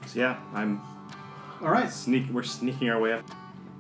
So 0.10 0.20
yeah, 0.20 0.40
I'm 0.56 0.82
All 1.62 1.70
right, 1.70 1.90
sneak. 1.92 2.30
We're 2.32 2.42
sneaking 2.42 2.90
our 2.90 3.00
way 3.00 3.14
up. 3.14 3.24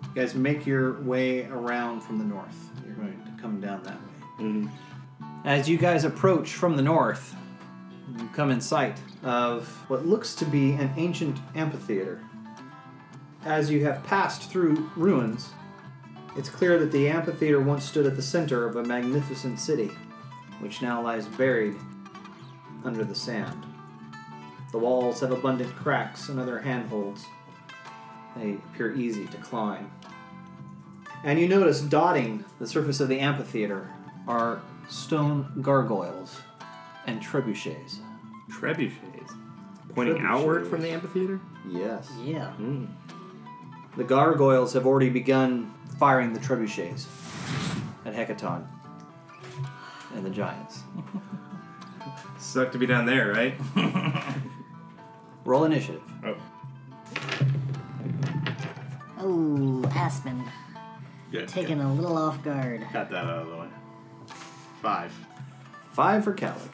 you 0.04 0.10
guys 0.22 0.36
make 0.36 0.68
your 0.68 1.02
way 1.02 1.46
around 1.46 2.02
from 2.02 2.20
the 2.20 2.24
north. 2.24 2.70
You're 2.86 2.94
going 2.96 3.20
to 3.26 3.42
come 3.42 3.60
down 3.60 3.82
that 3.84 3.96
way. 3.96 4.36
hmm 4.38 4.68
As 5.44 5.68
you 5.68 5.78
guys 5.80 6.04
approach 6.04 6.54
from 6.54 6.76
the 6.76 6.84
north, 6.84 7.36
you 8.20 8.30
come 8.36 8.52
in 8.52 8.62
sight 8.62 9.00
of 9.24 9.68
what 9.90 10.06
looks 10.06 10.36
to 10.36 10.46
be 10.46 10.74
an 10.74 10.92
ancient 10.98 11.40
amphitheater. 11.56 12.22
As 13.44 13.72
you 13.72 13.84
have 13.86 14.04
passed 14.04 14.52
through 14.52 14.88
ruins, 14.96 15.50
it's 16.38 16.50
clear 16.50 16.78
that 16.78 16.92
the 16.92 17.08
amphitheater 17.08 17.60
once 17.60 17.86
stood 17.86 18.06
at 18.06 18.16
the 18.16 18.22
center 18.22 18.68
of 18.68 18.76
a 18.76 18.84
magnificent 18.84 19.60
city, 19.60 19.90
which 20.60 20.84
now 20.84 21.02
lies 21.02 21.26
buried 21.26 21.76
under 22.84 23.04
the 23.04 23.16
sand. 23.16 23.66
The 24.72 24.78
walls 24.78 25.20
have 25.22 25.32
abundant 25.32 25.76
cracks 25.76 26.30
and 26.30 26.40
other 26.40 26.60
handholds. 26.60 27.26
They 28.36 28.58
appear 28.74 28.94
easy 28.96 29.26
to 29.28 29.38
climb. 29.38 29.92
And 31.24 31.40
you 31.40 31.48
notice 31.48 31.82
dotting 31.82 32.46
the 32.60 32.68
surface 32.68 33.00
of 33.00 33.10
the 33.10 33.20
amphitheater 33.20 33.90
are 34.28 34.62
stone 34.88 35.62
gargoyles 35.62 36.40
and 37.08 37.22
trebuchets. 37.22 37.98
Trebuchets. 38.52 39.36
Pointing 39.96 40.18
Trebuchets. 40.18 40.26
outward 40.26 40.68
from 40.68 40.82
the 40.82 40.90
amphitheater. 40.90 41.42
Yes. 41.68 42.10
Yeah. 42.24 42.54
Mm. 42.60 42.88
The 43.98 44.04
gargoyles 44.04 44.74
have 44.74 44.86
already 44.86 45.10
begun 45.10 45.74
firing 45.98 46.32
the 46.32 46.40
trebuchets 46.40 47.06
at 48.06 48.14
Hekaton 48.14 48.66
and 50.16 50.26
the 50.26 50.30
giants. 50.30 50.84
Suck 52.38 52.72
to 52.72 52.78
be 52.78 52.86
down 52.86 53.06
there, 53.06 53.34
right? 53.34 53.56
Roll 55.50 55.64
initiative. 55.64 56.04
Oh. 56.24 56.36
Oh, 59.18 59.84
Aspen. 59.96 60.44
good. 61.32 61.48
Taken 61.48 61.82
a 61.82 61.92
little 61.92 62.20
off 62.20 62.44
guard. 62.44 62.86
Got 62.94 63.10
that 63.10 63.26
out 63.26 63.42
of 63.42 63.48
the 63.50 63.58
way. 63.58 63.68
Five. 64.84 65.12
Five 65.92 66.24
for 66.24 66.36
Kalik, 66.36 66.70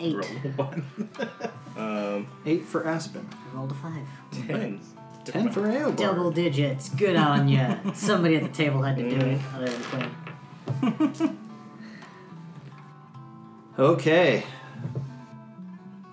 Eight. 0.00 0.16
Roll 0.16 0.24
one. 0.56 1.10
Um, 1.76 2.26
eight 2.46 2.64
for 2.64 2.86
Aspen, 2.86 3.26
I 3.32 3.56
rolled 3.56 3.70
a 3.70 3.74
five. 3.74 4.06
ten. 4.32 4.80
ten 5.24 5.50
for 5.52 5.62
Aelbar. 5.62 5.96
Double 5.96 6.30
digits. 6.30 6.88
Good 6.88 7.16
on 7.16 7.48
ya. 7.48 7.76
Somebody 7.94 8.36
at 8.36 8.42
the 8.42 8.48
table 8.48 8.82
had 8.82 8.96
to 8.96 9.08
do 9.08 9.16
it, 9.16 9.40
other 9.54 9.68
than 9.68 10.10
Quinn. 11.20 11.38
Okay. 13.78 14.42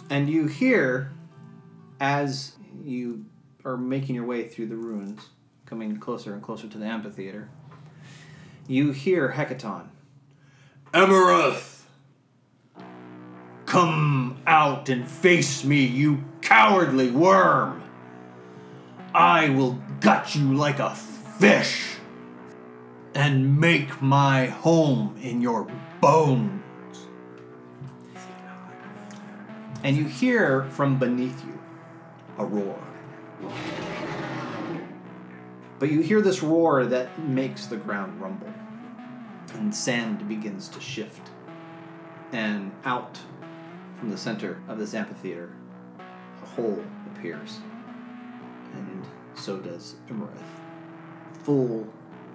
And 0.10 0.30
you 0.30 0.47
hear, 0.47 1.12
as 1.99 2.53
you 2.83 3.25
are 3.65 3.77
making 3.77 4.15
your 4.15 4.25
way 4.25 4.47
through 4.47 4.67
the 4.67 4.75
ruins, 4.75 5.29
coming 5.65 5.97
closer 5.97 6.33
and 6.33 6.41
closer 6.41 6.67
to 6.67 6.77
the 6.77 6.86
amphitheater, 6.86 7.49
you 8.67 8.91
hear 8.91 9.33
Hekaton. 9.33 9.88
Emerith! 10.93 11.83
Come 13.65 14.38
out 14.47 14.89
and 14.89 15.07
face 15.07 15.63
me, 15.63 15.86
you 15.86 16.23
cowardly 16.41 17.12
worm! 17.12 17.83
I 19.13 19.49
will 19.49 19.81
gut 19.99 20.36
you 20.36 20.53
like 20.53 20.79
a 20.79 20.95
fish 20.95 21.95
and 23.15 23.60
make 23.60 24.01
my 24.01 24.45
home 24.45 25.15
in 25.21 25.41
your 25.41 25.67
bones. 25.99 26.53
And 29.83 29.97
you 29.97 30.05
hear 30.05 30.63
from 30.71 30.99
beneath 30.99 31.43
you 31.45 31.56
a 32.38 32.45
roar. 32.45 32.80
But 35.80 35.91
you 35.91 36.02
hear 36.02 36.21
this 36.21 36.41
roar 36.41 36.86
that 36.86 37.19
makes 37.19 37.67
the 37.67 37.78
ground 37.78 38.19
rumble, 38.19 38.52
and 39.54 39.73
sand 39.73 40.28
begins 40.28 40.67
to 40.69 40.80
shift. 40.80 41.30
And 42.32 42.71
out 42.84 43.19
from 44.00 44.10
the 44.10 44.17
center 44.17 44.62
of 44.67 44.80
this 44.80 44.93
amphitheater, 44.93 45.52
a 46.00 46.45
hole 46.45 46.84
appears. 47.15 47.60
And 48.73 49.06
so 49.36 49.58
does 49.58 49.95
Imerith. 50.10 50.30
Full 51.43 51.88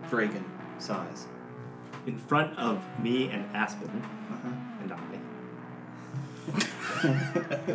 dragon 0.08 0.44
size. 0.78 1.26
In 2.06 2.16
front 2.16 2.56
of 2.58 2.82
me 3.00 3.28
and 3.28 3.44
Aspen 3.54 3.88
Uh-huh. 4.30 4.48
and 4.82 4.92
I. 4.92 4.98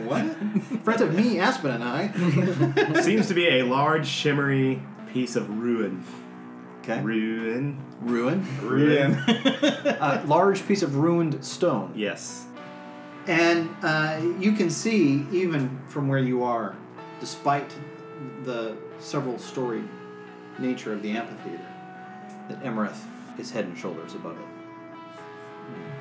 What? 0.05 0.21
In 0.21 0.79
front 0.83 1.01
of 1.01 1.13
me, 1.13 1.39
Aspen, 1.39 1.71
and 1.71 1.83
I. 1.83 3.01
Seems 3.01 3.27
to 3.27 3.33
be 3.33 3.47
a 3.59 3.63
large, 3.63 4.07
shimmery 4.07 4.81
piece 5.11 5.35
of 5.35 5.49
ruin. 5.49 6.03
Okay. 6.81 7.01
Ruin. 7.01 7.77
Ruin. 8.01 8.47
Ruin. 8.61 9.13
A 9.27 10.23
large 10.25 10.65
piece 10.65 10.81
of 10.83 10.95
ruined 10.95 11.43
stone. 11.43 11.91
yes. 11.95 12.45
And 13.27 13.69
uh, 13.83 14.21
you 14.39 14.53
can 14.53 14.69
see, 14.69 15.25
even 15.33 15.81
from 15.87 16.07
where 16.07 16.19
you 16.19 16.43
are, 16.43 16.77
despite 17.19 17.75
the 18.45 18.77
several 18.99 19.37
storied 19.37 19.87
nature 20.59 20.93
of 20.93 21.01
the 21.01 21.11
amphitheater, 21.11 21.67
that 22.47 22.63
Emerith 22.63 22.97
is 23.37 23.51
head 23.51 23.65
and 23.65 23.77
shoulders 23.77 24.13
above 24.13 24.37
it. 24.37 24.45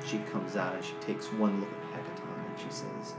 She 0.07 0.19
comes 0.31 0.55
out 0.55 0.73
and 0.73 0.85
she 0.85 0.93
takes 1.01 1.25
one 1.33 1.59
look 1.59 1.69
at 1.69 1.99
Hekaton 1.99 2.23
and 2.23 2.26
she 2.57 2.69
says, 2.69 3.15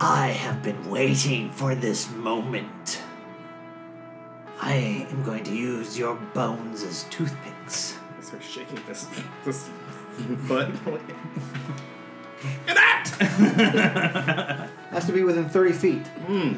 I 0.00 0.28
have 0.28 0.62
been 0.62 0.90
waiting 0.90 1.50
for 1.50 1.74
this 1.74 2.10
moment. 2.10 3.00
I 4.60 5.06
am 5.10 5.22
going 5.22 5.44
to 5.44 5.54
use 5.54 5.98
your 5.98 6.14
bones 6.14 6.82
as 6.82 7.04
toothpicks. 7.04 7.96
I 8.18 8.22
start 8.22 8.42
shaking 8.42 8.80
this 8.86 9.06
this 9.44 9.68
foot. 10.46 10.68
In 12.68 12.74
that, 12.74 14.68
has 14.90 15.06
to 15.06 15.12
be 15.12 15.22
within 15.22 15.48
30 15.48 15.72
feet. 15.72 16.06
Hmm. 16.26 16.54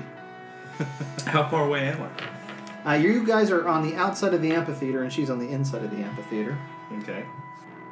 How 1.26 1.48
far 1.48 1.66
away 1.66 1.88
am 1.88 2.02
I? 2.02 2.92
Uh, 2.92 2.94
you 2.94 3.26
guys 3.26 3.50
are 3.50 3.68
on 3.68 3.88
the 3.88 3.96
outside 3.96 4.32
of 4.32 4.42
the 4.42 4.52
amphitheater, 4.52 5.02
and 5.02 5.12
she's 5.12 5.30
on 5.30 5.38
the 5.38 5.48
inside 5.48 5.84
of 5.84 5.90
the 5.90 5.98
amphitheater. 5.98 6.56
Okay. 7.02 7.24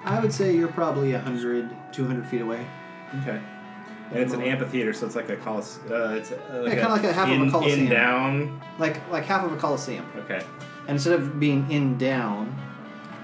I 0.05 0.20
would 0.20 0.33
say 0.33 0.55
you're 0.55 0.68
probably 0.68 1.12
100, 1.12 1.92
200 1.92 2.26
feet 2.29 2.40
away. 2.40 2.64
Okay. 3.22 3.40
And 4.10 4.20
it's 4.20 4.32
an 4.32 4.42
amphitheater, 4.42 4.92
so 4.92 5.06
it's 5.06 5.16
like 5.16 5.28
a 5.30 5.36
colis. 5.36 5.78
Uh, 5.90 6.14
it's 6.14 6.30
uh, 6.30 6.62
like 6.64 6.74
kinda 6.74 6.88
like 6.88 7.04
a 7.04 7.12
half 7.12 7.28
of 7.28 7.38
a 7.38 7.42
in, 7.42 7.50
coliseum. 7.50 7.80
In 7.80 7.88
down. 7.88 8.62
Like 8.78 9.10
like 9.10 9.24
half 9.24 9.44
of 9.44 9.52
a 9.52 9.56
coliseum. 9.56 10.06
Okay. 10.16 10.42
And 10.80 10.90
instead 10.90 11.14
of 11.14 11.40
being 11.40 11.68
in 11.70 11.98
down, 11.98 12.56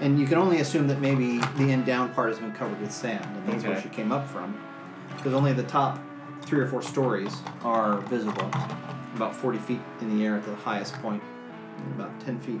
and 0.01 0.19
you 0.19 0.25
can 0.25 0.37
only 0.37 0.59
assume 0.59 0.87
that 0.87 0.99
maybe 0.99 1.37
the 1.57 1.69
in 1.69 1.85
down 1.85 2.13
part 2.13 2.29
has 2.29 2.39
been 2.39 2.51
covered 2.51 2.79
with 2.81 2.91
sand, 2.91 3.23
and 3.23 3.47
that's 3.47 3.63
where 3.63 3.81
she 3.81 3.89
came 3.89 4.11
up 4.11 4.27
from. 4.27 4.57
Because 5.15 5.33
only 5.33 5.53
the 5.53 5.63
top 5.63 5.99
three 6.41 6.59
or 6.59 6.67
four 6.67 6.81
stories 6.81 7.41
are 7.63 8.01
visible, 8.01 8.51
about 9.15 9.33
40 9.33 9.59
feet 9.59 9.79
in 10.01 10.17
the 10.17 10.25
air 10.25 10.35
at 10.35 10.43
the 10.43 10.55
highest 10.55 10.93
point, 10.95 11.23
and 11.77 11.93
about 11.93 12.19
10 12.21 12.39
feet 12.41 12.59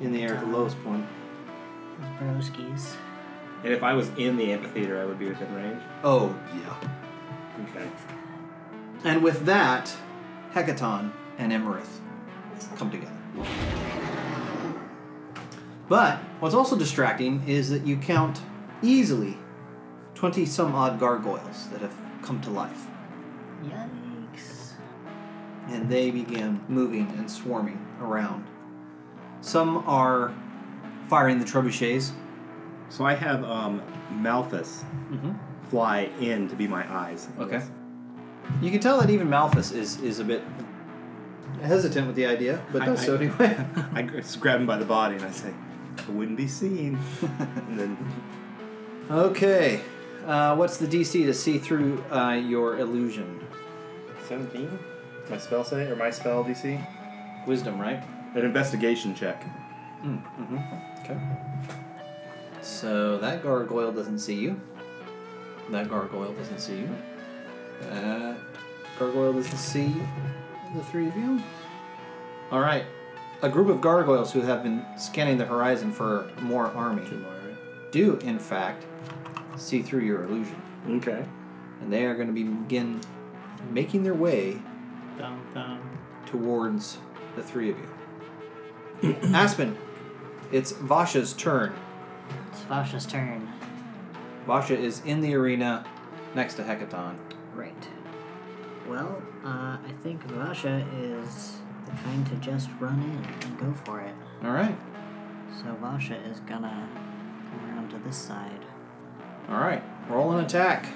in 0.00 0.12
the 0.12 0.22
air 0.22 0.34
at 0.34 0.40
the 0.40 0.46
lowest 0.46 0.82
point. 0.84 1.06
Broskies. 2.20 2.96
And 3.64 3.72
if 3.72 3.82
I 3.82 3.94
was 3.94 4.08
in 4.18 4.36
the 4.36 4.52
amphitheater, 4.52 5.00
I 5.00 5.04
would 5.04 5.18
be 5.18 5.28
within 5.28 5.54
range. 5.54 5.80
Oh, 6.02 6.36
yeah. 6.54 7.01
Okay. 7.70 7.88
And 9.04 9.22
with 9.22 9.46
that, 9.46 9.94
Hekaton 10.52 11.12
and 11.38 11.52
Emerith 11.52 11.98
come 12.76 12.90
together. 12.90 13.12
But 15.88 16.18
what's 16.40 16.54
also 16.54 16.76
distracting 16.76 17.42
is 17.46 17.70
that 17.70 17.86
you 17.86 17.96
count 17.96 18.40
easily 18.82 19.36
20 20.14 20.46
some 20.46 20.74
odd 20.74 20.98
gargoyles 21.00 21.68
that 21.68 21.80
have 21.80 21.94
come 22.22 22.40
to 22.42 22.50
life. 22.50 22.86
Yikes. 23.64 24.72
And 25.68 25.88
they 25.88 26.10
begin 26.10 26.60
moving 26.68 27.08
and 27.18 27.30
swarming 27.30 27.84
around. 28.00 28.46
Some 29.40 29.78
are 29.88 30.32
firing 31.08 31.40
the 31.40 31.44
trebuchets. 31.44 32.12
So 32.88 33.04
I 33.04 33.14
have 33.14 33.42
um, 33.44 33.82
Malthus 34.10 34.84
Mm-hmm. 35.12 35.32
Fly 35.72 36.10
in 36.20 36.50
to 36.50 36.54
be 36.54 36.68
my 36.68 36.84
eyes. 36.94 37.28
Okay. 37.38 37.62
You 38.60 38.70
can 38.70 38.78
tell 38.80 39.00
that 39.00 39.08
even 39.08 39.30
Malthus 39.30 39.72
is, 39.72 39.98
is 40.02 40.18
a 40.18 40.24
bit 40.24 40.42
hesitant 41.62 42.06
with 42.06 42.14
the 42.14 42.26
idea, 42.26 42.62
but 42.72 42.82
I- 42.82 42.86
does 42.86 43.00
I- 43.00 43.06
so 43.06 43.16
anyway. 43.16 43.56
I 43.94 44.02
just 44.02 44.38
grab 44.38 44.60
him 44.60 44.66
by 44.66 44.76
the 44.76 44.84
body 44.84 45.16
and 45.16 45.24
I 45.24 45.30
say, 45.30 45.50
"I 46.06 46.10
wouldn't 46.10 46.36
be 46.36 46.46
seen." 46.46 46.98
and 47.68 47.78
then 47.80 47.96
Okay. 49.10 49.80
Uh, 50.26 50.54
what's 50.56 50.76
the 50.76 50.86
DC 50.86 51.24
to 51.24 51.32
see 51.32 51.56
through 51.58 52.04
uh, 52.12 52.34
your 52.34 52.78
illusion? 52.78 53.40
seventeen. 54.28 54.78
My 55.30 55.38
spell 55.38 55.64
say 55.64 55.88
or 55.90 55.96
my 55.96 56.10
spell 56.10 56.44
DC. 56.44 56.78
Wisdom, 57.46 57.80
right? 57.80 58.02
An 58.34 58.44
investigation 58.44 59.14
check. 59.14 59.42
Mm-hmm. 60.04 60.58
Okay. 61.02 61.18
So 62.60 63.18
that 63.18 63.42
gargoyle 63.42 63.90
doesn't 63.92 64.18
see 64.20 64.34
you. 64.36 64.60
That 65.70 65.88
gargoyle 65.88 66.32
doesn't 66.32 66.58
see 66.60 66.78
you. 66.78 66.88
That 67.82 68.36
gargoyle 68.98 69.32
doesn't 69.32 69.56
see 69.56 69.94
the 70.74 70.82
three 70.84 71.08
of 71.08 71.16
you. 71.16 71.40
All 72.50 72.60
right. 72.60 72.84
A 73.42 73.48
group 73.48 73.68
of 73.68 73.80
gargoyles 73.80 74.32
who 74.32 74.40
have 74.42 74.62
been 74.62 74.84
scanning 74.96 75.36
the 75.38 75.44
horizon 75.46 75.90
for 75.92 76.30
more 76.40 76.66
army 76.68 77.02
Two 77.08 77.18
more, 77.18 77.32
right? 77.32 77.90
do, 77.90 78.16
in 78.18 78.38
fact, 78.38 78.84
see 79.56 79.82
through 79.82 80.00
your 80.02 80.24
illusion. 80.24 80.60
Okay. 80.88 81.24
And 81.80 81.92
they 81.92 82.04
are 82.04 82.14
going 82.14 82.28
to 82.28 82.32
begin 82.34 83.00
making 83.70 84.04
their 84.04 84.14
way 84.14 84.60
Dum 85.18 85.40
dum. 85.54 85.80
towards 86.26 86.98
the 87.36 87.42
three 87.42 87.70
of 87.70 87.76
you. 89.02 89.16
Aspen, 89.34 89.76
it's 90.52 90.72
Vasha's 90.72 91.32
turn. 91.32 91.72
It's 92.52 92.60
Vasha's 92.62 93.06
turn. 93.06 93.48
Vasha 94.46 94.76
is 94.78 95.00
in 95.04 95.20
the 95.20 95.34
arena 95.34 95.84
next 96.34 96.54
to 96.54 96.62
Hekaton. 96.62 97.16
Right. 97.54 97.88
Well, 98.88 99.22
uh, 99.44 99.76
I 99.78 99.92
think 100.02 100.26
Vasha 100.28 100.84
is 101.00 101.56
the 101.86 101.92
kind 102.02 102.26
to 102.26 102.34
just 102.36 102.68
run 102.80 103.00
in 103.02 103.46
and 103.48 103.58
go 103.58 103.72
for 103.84 104.00
it. 104.00 104.14
All 104.42 104.50
right. 104.52 104.76
So 105.58 105.76
Vasha 105.82 106.16
is 106.30 106.40
gonna 106.40 106.88
come 107.50 107.70
around 107.70 107.90
to 107.90 107.98
this 107.98 108.16
side. 108.16 108.64
All 109.48 109.58
right. 109.60 109.82
Roll 110.08 110.32
an 110.32 110.44
attack. 110.44 110.86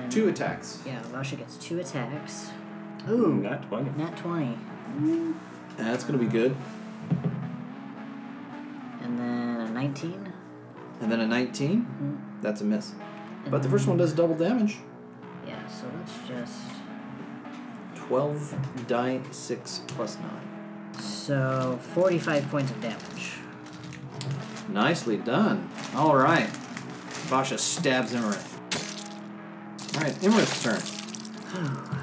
And 0.00 0.10
Two 0.10 0.28
attacks. 0.28 0.80
Yeah, 0.86 1.02
Vasha 1.12 1.36
gets 1.36 1.56
two 1.56 1.78
attacks. 1.80 2.50
Ooh, 3.10 3.34
Not 3.34 3.62
twenty. 3.68 3.90
nat 3.98 4.16
20. 4.16 4.56
That's 5.76 6.04
going 6.04 6.18
to 6.18 6.24
be 6.24 6.30
good. 6.30 6.54
And 9.02 9.18
then 9.18 9.60
a 9.60 9.68
19. 9.70 10.31
And 11.02 11.10
then 11.10 11.20
a 11.20 11.26
19. 11.26 11.86
Mm. 12.00 12.42
That's 12.42 12.60
a 12.60 12.64
miss. 12.64 12.92
And 13.42 13.50
But 13.50 13.62
the 13.62 13.68
first 13.68 13.86
one 13.86 13.96
does 13.96 14.12
double 14.12 14.36
damage. 14.36 14.78
Yeah, 15.46 15.66
so 15.66 15.86
that's 15.98 16.28
just. 16.28 16.60
12 17.96 18.86
die 18.86 19.20
6 19.30 19.80
plus 19.88 20.16
9. 20.94 21.02
So 21.02 21.78
45 21.94 22.48
points 22.48 22.70
of 22.70 22.80
damage. 22.80 23.32
Nicely 24.68 25.16
done. 25.16 25.68
All 25.94 26.16
right. 26.16 26.48
Vasha 27.28 27.58
stabs 27.58 28.12
Imarith. 28.12 28.48
All 29.96 30.02
right, 30.02 30.14
Imarith's 30.20 30.62
turn. 30.62 31.88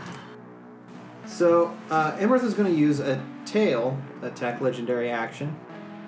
So, 1.25 1.73
uh, 1.89 2.17
Imarith 2.17 2.43
is 2.43 2.53
going 2.53 2.69
to 2.69 2.77
use 2.77 2.99
a 2.99 3.23
tail 3.45 3.97
attack 4.21 4.59
legendary 4.59 5.09
action 5.09 5.57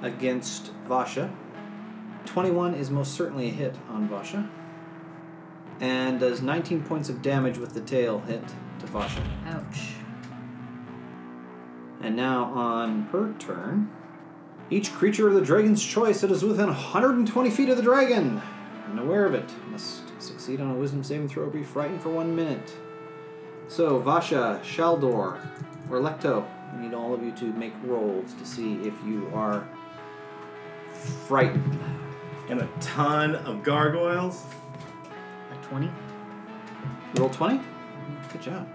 against 0.01 0.71
Vasha. 0.89 1.33
21 2.31 2.75
is 2.75 2.89
most 2.89 3.13
certainly 3.13 3.49
a 3.49 3.51
hit 3.51 3.75
on 3.89 4.07
Vasha. 4.07 4.49
And 5.81 6.17
does 6.17 6.41
19 6.41 6.83
points 6.83 7.09
of 7.09 7.21
damage 7.21 7.57
with 7.57 7.73
the 7.73 7.81
tail 7.81 8.19
hit 8.19 8.43
to 8.79 8.85
Vasha. 8.87 9.21
Ouch. 9.47 9.95
And 12.01 12.15
now 12.15 12.45
on 12.45 13.03
her 13.11 13.33
turn, 13.37 13.91
each 14.69 14.93
creature 14.93 15.27
of 15.27 15.33
the 15.33 15.41
dragon's 15.41 15.83
choice 15.83 16.21
that 16.21 16.31
is 16.31 16.41
within 16.41 16.67
120 16.67 17.49
feet 17.49 17.67
of 17.67 17.75
the 17.75 17.83
dragon 17.83 18.41
and 18.87 18.99
aware 18.99 19.25
of 19.25 19.33
it 19.33 19.49
must 19.69 20.03
succeed 20.21 20.61
on 20.61 20.71
a 20.71 20.75
wisdom 20.75 21.03
saving 21.03 21.27
throw 21.27 21.43
or 21.43 21.49
be 21.49 21.63
frightened 21.63 22.01
for 22.01 22.11
one 22.11 22.33
minute. 22.33 22.73
So, 23.67 23.99
Vasha, 24.01 24.61
Shaldor, 24.63 25.37
or 25.89 25.99
Lecto, 25.99 26.45
I 26.73 26.81
need 26.81 26.93
all 26.93 27.13
of 27.13 27.21
you 27.23 27.33
to 27.33 27.45
make 27.53 27.73
rolls 27.83 28.33
to 28.35 28.45
see 28.45 28.75
if 28.83 28.93
you 29.05 29.29
are 29.33 29.67
frightened. 31.27 31.80
And 32.51 32.59
a 32.59 32.67
ton 32.81 33.35
of 33.35 33.63
gargoyles. 33.63 34.43
A 35.53 35.65
20? 35.67 35.89
Roll 37.15 37.29
20? 37.29 37.61
Good 38.33 38.41
job. 38.41 38.67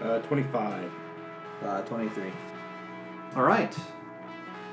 Uh, 0.00 0.20
twenty-five. 0.20 0.88
Uh, 1.64 1.80
23. 1.82 2.24
All 3.34 3.42
right. 3.42 3.76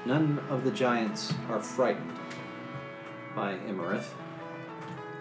None 0.05 0.39
of 0.51 0.63
the 0.63 0.69
giants 0.69 1.33
are 1.49 1.59
frightened 1.59 2.19
by 3.35 3.53
Imarith. 3.67 4.05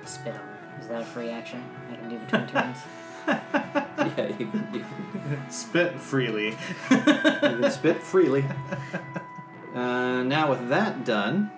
Spit 0.05 0.35
on 0.35 0.41
her. 0.41 0.79
Is 0.83 0.89
that 0.89 1.01
a 1.01 1.05
free 1.07 1.31
action 1.31 1.65
I 1.91 1.97
can 1.97 2.11
do 2.11 2.19
between 2.19 2.47
turns? 2.47 2.79
yeah, 3.27 4.29
you 4.39 4.47
can, 4.47 4.69
you 4.75 4.81
can, 4.81 5.51
Spit 5.51 5.99
freely. 5.99 6.49
you 6.91 6.99
can 7.01 7.71
spit 7.71 8.03
freely. 8.03 8.45
Uh, 9.75 10.23
now, 10.25 10.49
with 10.51 10.71
that 10.71 11.05
done, 11.05 11.53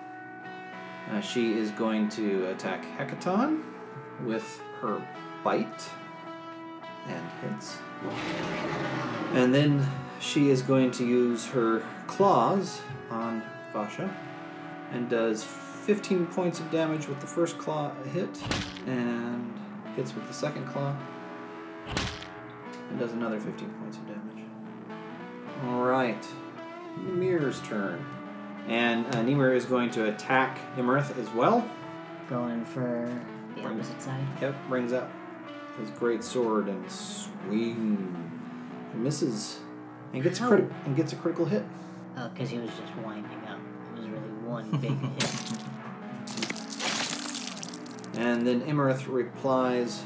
uh, 1.11 1.21
she 1.21 1.53
is 1.53 1.71
going 1.71 2.09
to 2.09 2.47
attack 2.47 2.85
Hekaton 2.97 3.63
with 4.25 4.61
her 4.81 5.05
bite 5.43 5.89
and 7.07 7.25
hits. 7.41 7.77
And 9.33 9.53
then 9.53 9.85
she 10.19 10.49
is 10.49 10.61
going 10.61 10.91
to 10.91 11.05
use 11.05 11.45
her 11.47 11.83
claws 12.07 12.81
on 13.09 13.43
Vasha 13.73 14.11
and 14.91 15.09
does 15.09 15.43
15 15.43 16.27
points 16.27 16.59
of 16.59 16.69
damage 16.71 17.07
with 17.07 17.19
the 17.19 17.27
first 17.27 17.57
claw 17.57 17.91
hit 18.13 18.29
and 18.85 19.53
hits 19.95 20.13
with 20.15 20.27
the 20.27 20.33
second 20.33 20.65
claw 20.67 20.95
and 22.89 22.99
does 22.99 23.13
another 23.13 23.39
15 23.39 23.69
points 23.81 23.97
of 23.97 24.07
damage. 24.07 24.45
All 25.65 25.83
right, 25.83 26.25
Ymir's 26.97 27.61
turn. 27.61 28.05
And 28.67 29.05
uh, 29.15 29.19
Ymir 29.19 29.53
is 29.53 29.65
going 29.65 29.89
to 29.91 30.05
attack 30.13 30.59
Imarith 30.77 31.17
as 31.17 31.29
well. 31.31 31.67
Going 32.29 32.63
for 32.63 33.11
the 33.55 33.63
opposite 33.65 34.01
side. 34.01 34.25
Yep, 34.41 34.55
brings 34.69 34.93
up 34.93 35.11
his 35.79 35.89
great 35.91 36.23
sword 36.23 36.67
and 36.67 36.89
swing. 36.89 38.31
Misses 38.93 39.59
and 40.13 40.21
gets 40.21 40.39
a 40.39 40.47
crit- 40.47 40.71
and 40.85 40.95
gets 40.95 41.13
a 41.13 41.15
critical 41.15 41.45
hit. 41.45 41.63
Oh, 42.17 42.27
because 42.29 42.49
he 42.49 42.59
was 42.59 42.69
just 42.71 42.95
winding 43.05 43.31
up. 43.47 43.57
It 43.95 43.99
was 43.99 44.07
really 44.09 44.27
one 44.45 44.69
big 44.77 44.91
hit. 44.99 45.57
And 48.17 48.45
then 48.45 48.61
Imarith 48.61 49.07
replies 49.07 50.03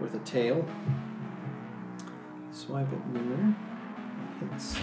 with 0.00 0.14
a 0.14 0.18
tail. 0.20 0.66
Swipe 2.52 2.86
at 2.92 3.16
Ymir. 3.16 3.54
hits. 4.40 4.76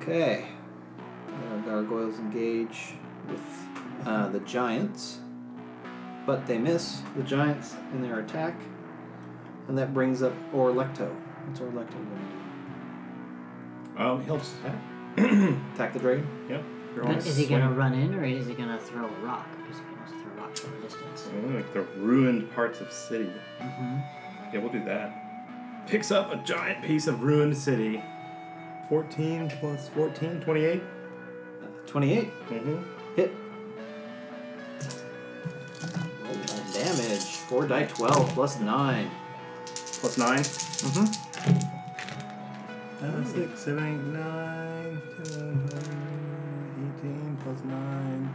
Okay. 0.00 0.46
Uh, 1.56 1.60
gargoyles 1.60 2.18
engage 2.18 2.94
with 3.28 3.40
uh, 4.06 4.28
the 4.28 4.40
giants, 4.40 5.18
but 6.26 6.46
they 6.46 6.58
miss 6.58 7.02
the 7.16 7.22
giants 7.22 7.74
in 7.92 8.02
their 8.02 8.20
attack, 8.20 8.54
and 9.68 9.78
that 9.78 9.94
brings 9.94 10.22
up 10.22 10.32
Orlecto. 10.52 11.14
What's 11.46 11.60
Orlecto 11.60 11.92
going 11.92 12.32
Um, 13.96 14.24
he'll 14.24 14.38
just 14.38 14.54
attack. 14.60 14.78
Attack 15.74 15.94
the 15.94 15.98
dragon? 15.98 16.26
Yep. 16.50 16.62
You're 16.94 17.04
But 17.04 17.26
is 17.26 17.36
he 17.38 17.46
gonna 17.46 17.72
run 17.72 17.94
in 17.94 18.14
or 18.14 18.24
is 18.24 18.46
he 18.46 18.52
gonna 18.52 18.78
throw 18.78 19.06
a 19.06 19.24
rock? 19.24 19.46
Because 19.62 19.78
he 19.78 19.84
can 19.84 19.98
also 20.02 20.14
throw 20.22 20.44
rocks 20.44 20.60
from 20.60 20.76
a 20.76 20.80
distance. 20.82 21.28
Like 21.54 21.72
the 21.72 21.82
ruined 22.00 22.52
parts 22.54 22.82
of 22.82 22.92
city. 22.92 23.32
Mm-hmm. 23.60 23.96
Yeah, 24.52 24.60
we'll 24.60 24.72
do 24.72 24.84
that. 24.84 25.86
Picks 25.86 26.10
up 26.10 26.34
a 26.34 26.36
giant 26.44 26.84
piece 26.84 27.06
of 27.06 27.22
ruined 27.22 27.56
city. 27.56 28.02
14 28.90 29.50
plus 29.58 29.88
14, 29.88 30.40
28. 30.42 30.82
Uh, 31.96 32.00
28. 32.00 32.30
Mm-hmm. 32.50 32.82
Hit. 33.16 33.32
Roll 36.24 36.34
that 36.34 36.74
damage. 36.74 37.24
4 37.24 37.68
die 37.68 37.84
12 37.86 38.28
plus 38.34 38.60
9. 38.60 39.10
Plus 39.64 40.18
9. 40.18 40.38
Mm-hmm. 40.38 41.06
Uh, 43.02 43.24
6, 43.24 43.60
7, 43.60 43.78
8, 43.78 43.84
9, 44.12 45.02
10, 45.24 45.68
18 46.98 47.38
plus 47.42 47.64
9. 47.64 48.34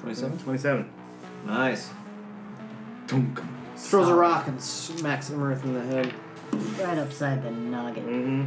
27. 0.00 0.38
27. 0.38 0.90
Nice. 1.44 1.90
Dunk. 3.08 3.42
Throws 3.76 4.08
a 4.08 4.14
rock 4.14 4.46
and 4.46 4.62
smacks 4.62 5.28
Emerith 5.30 5.64
in 5.64 5.74
the 5.74 5.82
head. 5.82 6.14
Right 6.52 6.98
upside 6.98 7.42
the 7.42 7.50
noggin. 7.50 8.04
Mm-hmm. 8.04 8.46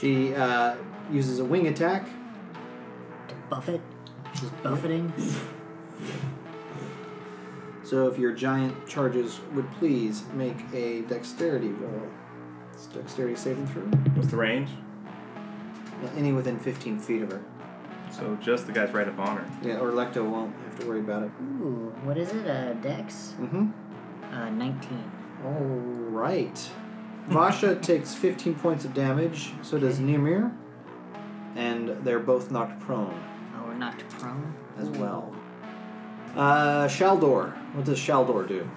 She 0.00 0.34
uh, 0.34 0.76
uses 1.10 1.40
a 1.40 1.44
wing 1.44 1.66
attack. 1.66 2.08
To 3.46 3.54
buff 3.54 3.68
it. 3.68 3.80
She's 4.34 4.50
buffeting. 4.62 5.12
So 7.82 8.08
if 8.08 8.18
your 8.18 8.32
giant 8.32 8.86
charges 8.88 9.40
would 9.54 9.70
please 9.72 10.24
make 10.34 10.56
a 10.74 11.02
dexterity 11.02 11.68
roll. 11.68 12.02
It's 12.72 12.86
dexterity 12.86 13.36
saving 13.36 13.68
throw. 13.68 13.82
What's 14.14 14.28
the 14.28 14.36
range? 14.36 14.70
Any 16.16 16.32
within 16.32 16.58
15 16.58 16.98
feet 16.98 17.22
of 17.22 17.30
her. 17.30 17.42
So 18.10 18.36
just 18.42 18.66
the 18.66 18.72
guys 18.72 18.90
right 18.92 19.06
up 19.06 19.18
on 19.18 19.36
her. 19.36 19.50
Yeah, 19.62 19.78
or 19.78 19.92
Lecto 19.92 20.28
won't 20.28 20.54
have 20.64 20.80
to 20.80 20.86
worry 20.86 21.00
about 21.00 21.22
it. 21.22 21.30
Ooh, 21.40 21.94
what 22.02 22.18
is 22.18 22.32
it? 22.32 22.46
Uh, 22.46 22.74
Dex? 22.74 23.34
Mm-hmm. 23.38 23.70
Uh, 24.34 24.50
19. 24.50 25.12
All 25.44 25.52
right. 25.52 26.70
Vasha 27.28 27.76
takes 27.82 28.14
15 28.14 28.56
points 28.56 28.84
of 28.84 28.92
damage. 28.92 29.52
So 29.62 29.78
does 29.78 30.00
Nimir. 30.00 30.52
And 31.54 31.88
they're 32.04 32.18
both 32.18 32.50
knocked 32.50 32.80
prone 32.80 33.18
we're 33.76 33.84
knocked 33.84 34.08
prone? 34.10 34.54
as 34.78 34.88
well. 34.90 35.34
Uh, 36.34 36.86
Shaldor. 36.86 37.52
What 37.74 37.84
does 37.84 37.98
Shaldor 37.98 38.46
do? 38.46 38.68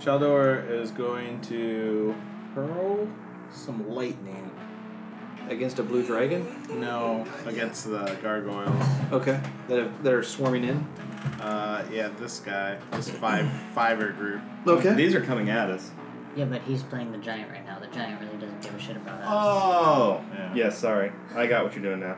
Shaldor 0.00 0.68
is 0.70 0.90
going 0.90 1.40
to 1.42 2.14
hurl 2.54 3.08
some 3.50 3.88
lightning. 3.88 4.50
Against 5.48 5.78
a 5.78 5.84
blue 5.84 6.04
dragon? 6.04 6.44
No, 6.80 7.24
against 7.46 7.84
the 7.84 8.04
gargoyles. 8.20 8.84
Okay. 9.12 9.40
That, 9.68 9.78
have, 9.78 10.02
that 10.02 10.12
are 10.12 10.22
swarming 10.24 10.64
in? 10.64 10.78
Uh, 11.40 11.86
yeah, 11.92 12.08
this 12.18 12.40
guy, 12.40 12.78
this 12.90 13.08
five 13.08 13.48
fiver 13.72 14.10
group. 14.10 14.40
Okay. 14.66 14.94
These 14.94 15.14
are 15.14 15.20
coming 15.20 15.48
at 15.48 15.70
us. 15.70 15.92
Yeah, 16.34 16.46
but 16.46 16.62
he's 16.62 16.82
playing 16.82 17.12
the 17.12 17.18
giant 17.18 17.50
right 17.52 17.64
now. 17.64 17.78
The 17.78 17.86
giant 17.86 18.20
really 18.20 18.38
doesn't 18.38 18.60
give 18.60 18.74
a 18.74 18.78
shit 18.80 18.96
about 18.96 19.20
us. 19.20 19.28
Oh. 19.28 20.24
Yeah. 20.32 20.54
Yeah, 20.54 20.70
sorry. 20.70 21.12
I 21.36 21.46
got 21.46 21.64
what 21.64 21.74
you're 21.74 21.84
doing 21.84 22.00
now. 22.00 22.16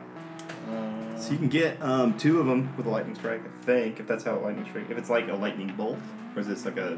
So 1.19 1.31
you 1.31 1.37
can 1.37 1.49
get 1.49 1.81
um, 1.81 2.17
two 2.17 2.39
of 2.39 2.45
them 2.45 2.73
with 2.77 2.85
a 2.85 2.89
lightning 2.89 3.15
strike, 3.15 3.41
I 3.45 3.65
think, 3.65 3.99
if 3.99 4.07
that's 4.07 4.23
how 4.23 4.37
a 4.37 4.39
lightning 4.39 4.65
strike. 4.69 4.89
If 4.89 4.97
it's 4.97 5.09
like 5.09 5.27
a 5.27 5.33
lightning 5.35 5.73
bolt, 5.75 5.97
or 6.35 6.41
is 6.41 6.47
this 6.47 6.65
like 6.65 6.77
a 6.77 6.97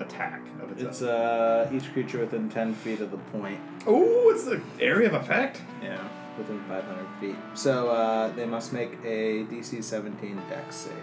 attack 0.00 0.42
of 0.60 0.72
its, 0.72 0.82
it's 0.82 1.02
own? 1.02 1.08
uh 1.08 1.70
each 1.72 1.92
creature 1.92 2.18
within 2.18 2.50
ten 2.50 2.74
feet 2.74 3.00
of 3.00 3.10
the 3.10 3.16
point. 3.16 3.58
Oh, 3.86 4.30
it's 4.34 4.44
the 4.44 4.60
area 4.80 5.08
of 5.08 5.14
effect. 5.14 5.62
Yeah, 5.82 5.98
within 6.36 6.60
five 6.64 6.84
hundred 6.84 7.06
feet. 7.20 7.36
So 7.54 7.88
uh, 7.88 8.28
they 8.30 8.44
must 8.44 8.72
make 8.72 8.92
a 9.04 9.44
DC 9.44 9.82
seventeen 9.82 10.40
Dex 10.50 10.76
save. 10.76 10.94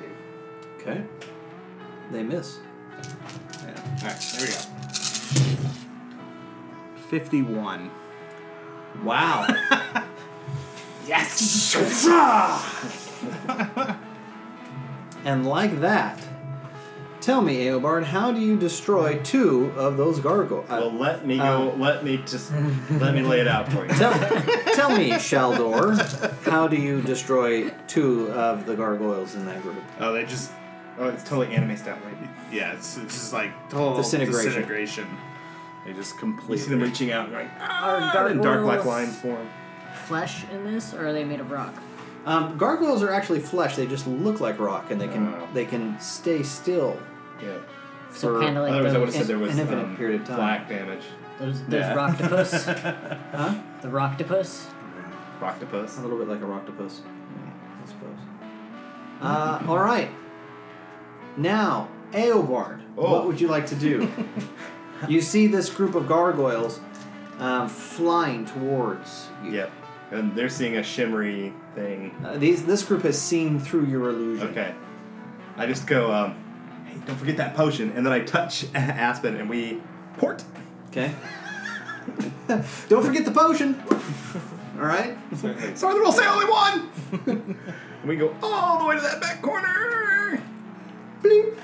Okay. 0.77 1.03
They 2.11 2.23
miss. 2.23 2.59
Yeah. 3.63 3.69
All 4.01 4.07
right, 4.07 4.21
here 4.21 4.41
we 4.41 4.53
go. 4.53 4.59
Fifty-one. 7.09 7.89
Wow. 9.03 9.47
Yes. 11.07 11.75
and 15.25 15.45
like 15.45 15.79
that, 15.81 16.19
tell 17.19 17.41
me, 17.41 17.65
Eobard, 17.65 18.03
how 18.03 18.31
do 18.31 18.39
you 18.39 18.57
destroy 18.57 19.19
two 19.23 19.71
of 19.75 19.97
those 19.97 20.19
gargoyles? 20.19 20.67
Well, 20.69 20.91
let 20.91 21.25
me 21.25 21.37
go. 21.37 21.73
let 21.77 22.03
me 22.03 22.17
just 22.25 22.51
let 22.91 23.13
me 23.13 23.21
lay 23.21 23.39
it 23.39 23.47
out 23.47 23.71
for 23.71 23.85
you. 23.85 23.93
tell, 23.93 24.13
tell 24.73 24.97
me, 24.97 25.11
Shaldor, 25.11 25.97
how 26.43 26.67
do 26.67 26.77
you 26.77 27.01
destroy 27.01 27.69
two 27.87 28.29
of 28.31 28.65
the 28.65 28.75
gargoyles 28.75 29.35
in 29.35 29.45
that 29.45 29.61
group? 29.61 29.77
oh, 29.99 30.13
they 30.13 30.25
just 30.25 30.51
Oh, 30.99 31.07
it's 31.07 31.23
totally 31.23 31.55
anime 31.55 31.77
style, 31.77 31.97
right? 32.05 32.29
yeah, 32.51 32.73
it's, 32.73 32.97
it's 32.97 33.13
just 33.15 33.33
like 33.33 33.51
total 33.69 33.95
Disintegration. 33.97 34.45
disintegration. 34.45 35.07
They 35.85 35.93
just 35.93 36.17
completely. 36.19 36.57
You 36.57 36.63
see 36.63 36.69
them 36.69 36.81
reaching 36.81 37.11
out, 37.11 37.25
and 37.25 37.33
going, 37.33 37.47
Are 37.47 37.51
ah, 37.59 38.25
and 38.27 38.41
dark 38.43 38.61
black 38.61 38.81
gargoyles- 38.81 38.85
lines 38.85 39.17
form. 39.17 39.47
Flesh 40.11 40.43
in 40.51 40.65
this, 40.65 40.93
or 40.93 41.07
are 41.07 41.13
they 41.13 41.23
made 41.23 41.39
of 41.39 41.49
rock? 41.51 41.73
Um, 42.25 42.57
gargoyles 42.57 43.01
are 43.01 43.11
actually 43.13 43.39
flesh. 43.39 43.75
They 43.77 43.87
just 43.87 44.05
look 44.07 44.41
like 44.41 44.59
rock, 44.59 44.91
and 44.91 44.99
they 44.99 45.07
can 45.07 45.33
Oh. 45.33 45.47
they 45.53 45.65
can 45.65 45.97
stay 46.01 46.43
still. 46.43 46.97
Yeah. 47.41 47.57
So 48.11 48.33
For- 48.35 48.41
kind 48.41 48.57
of 48.57 48.63
like 48.63 48.73
Otherwise, 48.73 48.93
I 48.93 48.97
would 48.99 49.05
have 49.07 49.13
those, 49.13 49.15
said 49.15 49.27
there 49.27 49.39
was 49.39 49.53
an 49.53 49.59
infinite 49.61 49.85
um, 49.85 49.95
period 49.97 50.21
of 50.21 50.27
time. 50.27 50.35
flak 50.37 50.69
damage. 50.69 51.03
those, 51.39 51.61
those 51.63 51.73
Yeah. 51.79 51.95
rocktopus. 51.95 53.17
Huh? 53.35 53.53
the 53.81 53.87
rocktopus. 53.87 54.65
Rocktopus. 55.39 55.97
A 55.97 56.01
little 56.01 56.17
bit 56.19 56.27
like 56.27 56.41
a 56.41 56.45
rocktopus, 56.45 56.99
I 57.83 57.87
suppose. 57.87 58.19
Uh, 59.21 59.63
all 59.67 59.79
right. 59.79 60.11
Now, 61.37 61.87
Eobard, 62.11 62.81
Oh. 62.97 63.11
what 63.13 63.25
would 63.27 63.39
you 63.41 63.47
like 63.47 63.65
to 63.67 63.75
do? 63.75 64.07
you 65.07 65.21
see 65.21 65.47
this 65.47 65.69
group 65.69 65.95
of 65.95 66.07
gargoyles 66.07 66.79
um, 67.39 67.67
flying 67.69 68.45
towards 68.45 69.29
you. 69.43 69.51
Yep. 69.53 69.71
And 70.11 70.35
they're 70.35 70.49
seeing 70.49 70.77
a 70.77 70.83
shimmery 70.83 71.53
thing. 71.73 72.13
Uh, 72.23 72.37
these 72.37 72.65
this 72.65 72.83
group 72.83 73.03
has 73.03 73.19
seen 73.19 73.59
through 73.59 73.85
your 73.85 74.09
illusion. 74.09 74.47
Okay. 74.49 74.75
I 75.55 75.65
just 75.65 75.87
go, 75.87 76.11
um, 76.11 76.35
hey, 76.85 76.97
don't 77.05 77.17
forget 77.17 77.37
that 77.37 77.55
potion. 77.55 77.91
And 77.91 78.05
then 78.05 78.11
I 78.11 78.19
touch 78.19 78.65
Aspen 78.75 79.37
and 79.37 79.49
we 79.49 79.81
port. 80.17 80.43
Okay. 80.89 81.13
Don't 82.89 83.05
forget 83.05 83.23
the 83.23 83.31
potion. 83.31 83.81
All 84.77 84.85
right. 84.85 85.15
Sorry, 85.35 85.53
there 85.93 86.01
will 86.01 86.11
say 86.11 86.27
only 86.27 86.45
one! 86.45 86.89
and 87.27 88.09
we 88.09 88.15
go 88.15 88.35
all 88.41 88.79
the 88.79 88.85
way 88.85 88.95
to 88.95 89.01
that 89.01 89.21
back 89.21 89.41
corner! 89.41 90.41
Bloop. 91.21 91.57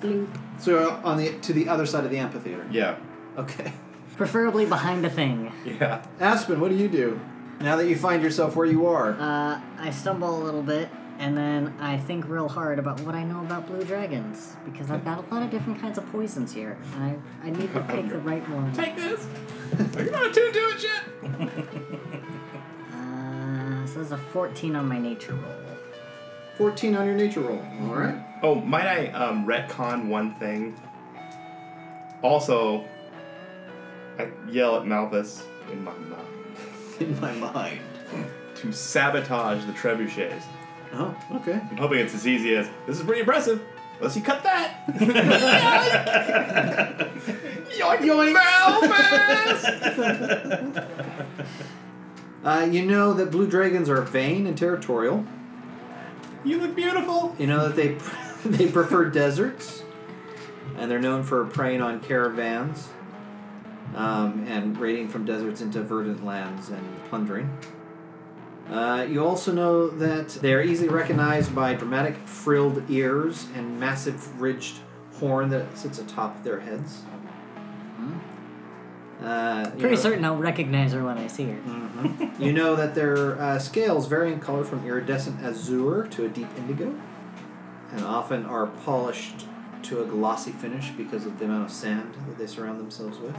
Bloop. 0.00 0.28
So 0.58 1.00
on 1.04 1.18
the 1.18 1.38
to 1.40 1.52
the 1.52 1.68
other 1.68 1.84
side 1.84 2.04
of 2.04 2.10
the 2.10 2.18
amphitheater. 2.18 2.66
Yeah. 2.70 2.96
Okay. 3.36 3.72
Preferably 4.16 4.64
behind 4.64 5.04
a 5.04 5.10
thing. 5.10 5.52
Yeah. 5.64 6.06
Aspen, 6.20 6.60
what 6.60 6.70
do 6.70 6.76
you 6.76 6.88
do 6.88 7.20
now 7.60 7.76
that 7.76 7.86
you 7.86 7.96
find 7.96 8.22
yourself 8.22 8.56
where 8.56 8.66
you 8.66 8.86
are? 8.86 9.12
Uh, 9.12 9.60
I 9.78 9.90
stumble 9.90 10.42
a 10.42 10.42
little 10.42 10.62
bit, 10.62 10.88
and 11.18 11.36
then 11.36 11.74
I 11.78 11.98
think 11.98 12.26
real 12.26 12.48
hard 12.48 12.78
about 12.78 13.00
what 13.00 13.14
I 13.14 13.22
know 13.22 13.40
about 13.40 13.66
blue 13.66 13.84
dragons 13.84 14.56
because 14.64 14.90
I've 14.90 15.04
got 15.04 15.18
a 15.18 15.34
lot 15.34 15.42
of 15.42 15.50
different 15.50 15.80
kinds 15.80 15.98
of 15.98 16.10
poisons 16.10 16.52
here, 16.52 16.78
and 16.94 17.04
I, 17.04 17.46
I 17.46 17.50
need 17.50 17.72
to 17.74 17.80
pick 17.82 18.08
the 18.08 18.18
right 18.18 18.46
one. 18.48 18.72
Take 18.72 18.96
this! 18.96 19.26
Are 19.96 20.02
you 20.02 20.10
not 20.10 20.26
attuned 20.26 20.54
to 20.54 20.60
it 20.60 20.82
yet? 20.82 21.50
Uh, 22.92 23.86
so 23.86 23.94
there's 23.94 24.12
a 24.12 24.18
14 24.18 24.76
on 24.76 24.86
my 24.86 24.98
nature 24.98 25.32
roll. 25.32 25.54
14 26.58 26.96
on 26.96 27.06
your 27.06 27.14
nature 27.14 27.40
roll. 27.40 27.64
All 27.82 27.94
right. 27.94 28.14
Oh, 28.42 28.56
might 28.56 28.86
I 28.86 29.06
um, 29.12 29.46
retcon 29.46 30.08
one 30.08 30.34
thing? 30.34 30.78
Also, 32.20 32.84
I 34.18 34.28
yell 34.50 34.76
at 34.76 34.86
Malthus 34.86 35.44
in 35.72 35.82
my 35.82 35.94
mind 35.94 36.39
In 37.00 37.18
my 37.20 37.32
mind. 37.32 37.80
to 38.56 38.72
sabotage 38.72 39.64
the 39.64 39.72
trebuchets. 39.72 40.42
Oh, 40.92 41.14
okay. 41.36 41.60
I'm 41.70 41.76
hoping 41.76 42.00
it's 42.00 42.14
as 42.14 42.26
easy 42.26 42.56
as 42.56 42.68
this 42.86 42.98
is 42.98 43.04
pretty 43.04 43.20
impressive. 43.20 43.62
Unless 43.98 44.16
you 44.16 44.22
cut 44.22 44.42
that. 44.42 44.86
Yoink, 47.70 48.00
yoink! 48.00 48.34
Uh, 52.42 52.66
you 52.70 52.86
know 52.86 53.12
that 53.12 53.30
blue 53.30 53.46
dragons 53.46 53.90
are 53.90 54.00
vain 54.00 54.46
and 54.46 54.56
territorial. 54.56 55.26
you 56.42 56.58
look 56.58 56.74
beautiful. 56.74 57.36
You 57.38 57.46
know 57.46 57.68
that 57.68 57.76
they 57.76 57.98
they 58.48 58.66
prefer 58.72 59.10
deserts, 59.10 59.82
and 60.78 60.90
they're 60.90 61.02
known 61.02 61.22
for 61.22 61.44
preying 61.44 61.82
on 61.82 62.00
caravans. 62.00 62.88
Um, 63.96 64.44
and 64.48 64.78
raiding 64.78 65.08
from 65.08 65.24
deserts 65.24 65.60
into 65.60 65.82
verdant 65.82 66.24
lands 66.24 66.68
and 66.68 66.84
plundering. 67.08 67.50
Uh, 68.70 69.04
you 69.08 69.24
also 69.26 69.52
know 69.52 69.88
that 69.88 70.28
they 70.28 70.54
are 70.54 70.62
easily 70.62 70.88
recognized 70.88 71.52
by 71.54 71.74
dramatic 71.74 72.16
frilled 72.26 72.88
ears 72.88 73.48
and 73.56 73.80
massive 73.80 74.40
ridged 74.40 74.78
horn 75.14 75.48
that 75.50 75.76
sits 75.76 75.98
atop 75.98 76.42
their 76.44 76.60
heads. 76.60 77.02
Uh, 79.22 79.68
Pretty 79.72 79.96
know- 79.96 80.00
certain 80.00 80.24
I'll 80.24 80.36
recognize 80.36 80.92
her 80.94 81.04
when 81.04 81.18
I 81.18 81.26
see 81.26 81.44
her. 81.44 81.58
Mhm. 81.66 82.40
you 82.40 82.52
know 82.54 82.74
that 82.76 82.94
their 82.94 83.38
uh, 83.38 83.58
scales 83.58 84.06
vary 84.06 84.32
in 84.32 84.40
color 84.40 84.64
from 84.64 84.86
iridescent 84.86 85.42
azure 85.42 86.06
to 86.12 86.24
a 86.24 86.28
deep 86.28 86.48
indigo, 86.56 86.94
and 87.92 88.02
often 88.02 88.46
are 88.46 88.66
polished 88.68 89.46
to 89.82 90.00
a 90.02 90.06
glossy 90.06 90.52
finish 90.52 90.90
because 90.90 91.26
of 91.26 91.38
the 91.38 91.44
amount 91.44 91.64
of 91.64 91.70
sand 91.70 92.14
that 92.28 92.38
they 92.38 92.46
surround 92.46 92.80
themselves 92.80 93.18
with. 93.18 93.36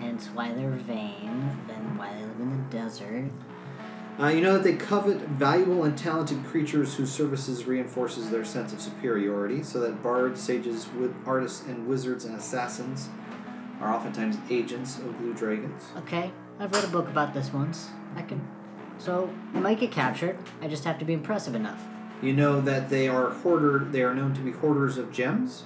Hence 0.00 0.26
why 0.34 0.52
they're 0.52 0.70
vain, 0.70 1.58
then 1.66 1.96
why 1.96 2.12
they 2.14 2.22
live 2.22 2.40
in 2.40 2.50
the 2.56 2.76
desert. 2.76 3.30
Uh, 4.18 4.28
you 4.28 4.40
know 4.40 4.54
that 4.54 4.62
they 4.64 4.74
covet 4.74 5.18
valuable 5.20 5.84
and 5.84 5.96
talented 5.96 6.42
creatures 6.44 6.94
whose 6.94 7.12
services 7.12 7.66
reinforces 7.66 8.30
their 8.30 8.44
sense 8.44 8.72
of 8.72 8.80
superiority, 8.80 9.62
so 9.62 9.78
that 9.80 10.02
bards, 10.02 10.40
sages, 10.40 10.86
wi- 10.86 11.12
artists, 11.26 11.66
and 11.66 11.86
wizards 11.86 12.24
and 12.24 12.34
assassins 12.34 13.10
are 13.80 13.92
oftentimes 13.92 14.38
agents 14.48 14.96
of 14.98 15.18
blue 15.18 15.34
dragons. 15.34 15.82
Okay, 15.98 16.32
I've 16.58 16.72
read 16.72 16.84
a 16.84 16.88
book 16.88 17.08
about 17.08 17.34
this 17.34 17.52
once. 17.52 17.90
I 18.14 18.22
can. 18.22 18.46
So, 18.98 19.28
I 19.54 19.60
might 19.60 19.78
get 19.78 19.90
captured. 19.92 20.38
I 20.62 20.68
just 20.68 20.84
have 20.84 20.98
to 21.00 21.04
be 21.04 21.12
impressive 21.12 21.54
enough. 21.54 21.82
You 22.22 22.32
know 22.32 22.62
that 22.62 22.88
they 22.88 23.08
are 23.08 23.28
hoarder. 23.30 23.80
They 23.80 24.02
are 24.02 24.14
known 24.14 24.32
to 24.34 24.40
be 24.40 24.52
hoarders 24.52 24.96
of 24.96 25.12
gems, 25.12 25.64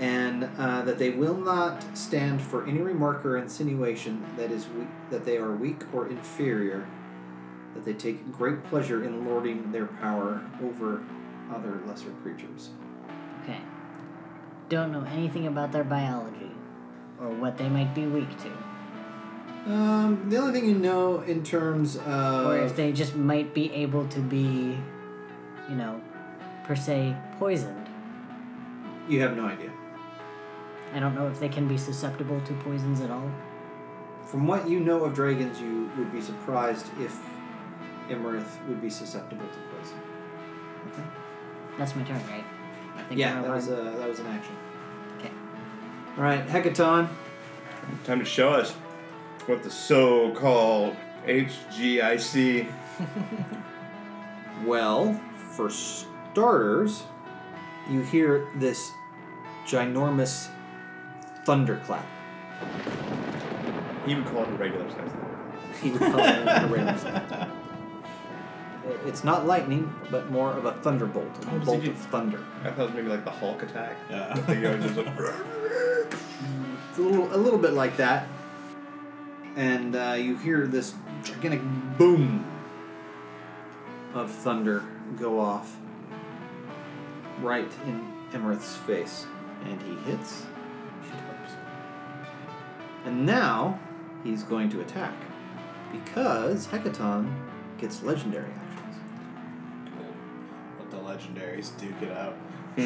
and 0.00 0.48
uh, 0.58 0.82
that 0.82 0.98
they 0.98 1.10
will 1.10 1.36
not 1.36 1.84
stand 1.96 2.40
for 2.40 2.66
any 2.66 2.80
remark 2.80 3.24
or 3.24 3.36
insinuation 3.36 4.24
that 4.36 4.50
is 4.50 4.66
weak, 4.68 4.88
that 5.10 5.24
they 5.24 5.36
are 5.36 5.52
weak 5.52 5.82
or 5.92 6.08
inferior. 6.08 6.86
That 7.74 7.84
they 7.84 7.92
take 7.92 8.32
great 8.32 8.64
pleasure 8.64 9.04
in 9.04 9.24
lording 9.26 9.70
their 9.70 9.86
power 9.86 10.42
over 10.62 11.02
other 11.54 11.80
lesser 11.86 12.10
creatures. 12.22 12.70
Okay. 13.42 13.60
Don't 14.68 14.90
know 14.90 15.04
anything 15.12 15.46
about 15.46 15.70
their 15.70 15.84
biology, 15.84 16.50
or 17.20 17.28
what 17.28 17.58
they 17.58 17.68
might 17.68 17.94
be 17.94 18.06
weak 18.06 18.28
to, 18.38 19.70
Um, 19.70 20.26
the 20.30 20.36
only 20.38 20.58
thing 20.58 20.68
you 20.68 20.78
know 20.78 21.20
in 21.20 21.42
terms 21.42 21.96
of 21.96 22.46
or 22.46 22.56
if 22.58 22.74
they 22.76 22.92
just 22.92 23.14
might 23.14 23.52
be 23.52 23.70
able 23.72 24.06
to 24.08 24.20
be, 24.20 24.76
you 25.68 25.76
know, 25.76 26.00
per 26.64 26.74
se 26.74 27.14
poisoned. 27.38 27.86
you 29.08 29.20
have 29.20 29.36
no 29.36 29.44
idea. 29.44 29.70
I 30.92 30.98
don't 30.98 31.14
know 31.14 31.28
if 31.28 31.38
they 31.38 31.48
can 31.48 31.68
be 31.68 31.78
susceptible 31.78 32.40
to 32.40 32.52
poisons 32.54 33.00
at 33.00 33.10
all. 33.10 33.30
From 34.24 34.46
what 34.46 34.68
you 34.68 34.80
know 34.80 35.04
of 35.04 35.14
dragons, 35.14 35.60
you 35.60 35.90
would 35.96 36.12
be 36.12 36.20
surprised 36.20 36.86
if 37.00 37.18
Iymrith 38.08 38.66
would 38.68 38.80
be 38.80 38.90
susceptible 38.90 39.46
to 39.46 39.76
poison. 39.76 39.98
Okay. 40.92 41.08
That's 41.78 41.94
my 41.94 42.02
turn, 42.02 42.20
right? 42.28 42.44
I 42.96 43.02
think 43.02 43.20
Yeah, 43.20 43.40
that 43.40 43.50
was 43.50 43.68
a 43.68 43.76
that 43.76 44.08
was 44.08 44.18
an 44.18 44.26
action. 44.26 44.56
Okay. 45.18 45.30
All 46.16 46.24
right, 46.24 46.46
Hekaton. 46.46 47.08
Time 48.04 48.18
to 48.18 48.24
show 48.24 48.50
us 48.50 48.72
what 49.46 49.62
the 49.62 49.70
so-called 49.70 50.96
HGIC. 51.26 52.70
Well, 54.64 55.18
for 55.54 55.70
starters, 55.70 57.02
you 57.88 58.02
hear 58.02 58.46
this 58.56 58.92
ginormous 59.66 60.50
thunderclap. 61.44 62.06
He 64.06 64.14
would 64.14 64.26
call 64.26 64.42
it 64.42 64.48
a 64.48 64.52
regular 64.52 64.88
size 64.90 65.10
thunder. 65.10 65.52
He 65.82 65.90
would 65.90 66.00
call 66.00 66.20
it 66.20 66.46
a 66.46 66.68
random 66.70 66.98
sound. 66.98 67.52
It's 69.06 69.24
not 69.24 69.46
lightning, 69.46 69.92
but 70.10 70.30
more 70.30 70.52
of 70.52 70.64
a 70.64 70.72
thunderbolt, 70.72 71.28
a 71.46 71.54
Oh, 71.54 71.58
bolt 71.60 71.82
he 71.82 71.90
of 71.90 71.96
thunder. 71.96 72.44
I 72.64 72.70
thought 72.70 72.80
it 72.80 72.86
was 72.86 72.94
maybe 72.94 73.08
like 73.08 73.24
the 73.24 73.30
Hulk 73.30 73.62
attack. 73.62 73.96
Yeah. 74.10 74.32
The 74.34 74.42
thing 74.42 74.62
goes 74.62 74.82
just 74.82 74.96
like, 74.96 75.06
It's 76.88 76.98
a 76.98 77.02
little, 77.02 77.34
a 77.34 77.36
little 77.36 77.58
bit 77.58 77.72
like 77.74 77.96
that. 77.98 78.26
And 79.56 79.94
uh, 79.94 80.14
you 80.18 80.36
hear 80.38 80.66
this 80.66 80.94
gigantic 81.22 81.60
boom 81.98 82.44
of 84.14 84.30
thunder 84.30 84.82
go 85.18 85.38
off 85.38 85.76
right 87.40 87.70
in 87.86 88.12
Iymrith's 88.32 88.76
face. 88.76 89.26
And 89.66 89.80
he 89.82 89.94
hits. 90.10 90.46
She 93.00 93.04
types. 93.04 93.06
And 93.06 93.26
now 93.26 93.78
he's 94.24 94.42
going 94.42 94.68
to 94.70 94.80
attack. 94.80 95.14
Because 95.92 96.66
Hekaton 96.68 97.32
gets 97.78 98.02
legendary 98.02 98.50
actions. 98.50 98.96
Let 100.78 100.90
the 100.90 100.96
legendaries 100.98 101.76
duke 101.78 102.00
it 102.02 102.12
out. 102.12 102.34
Hmm. 102.76 102.82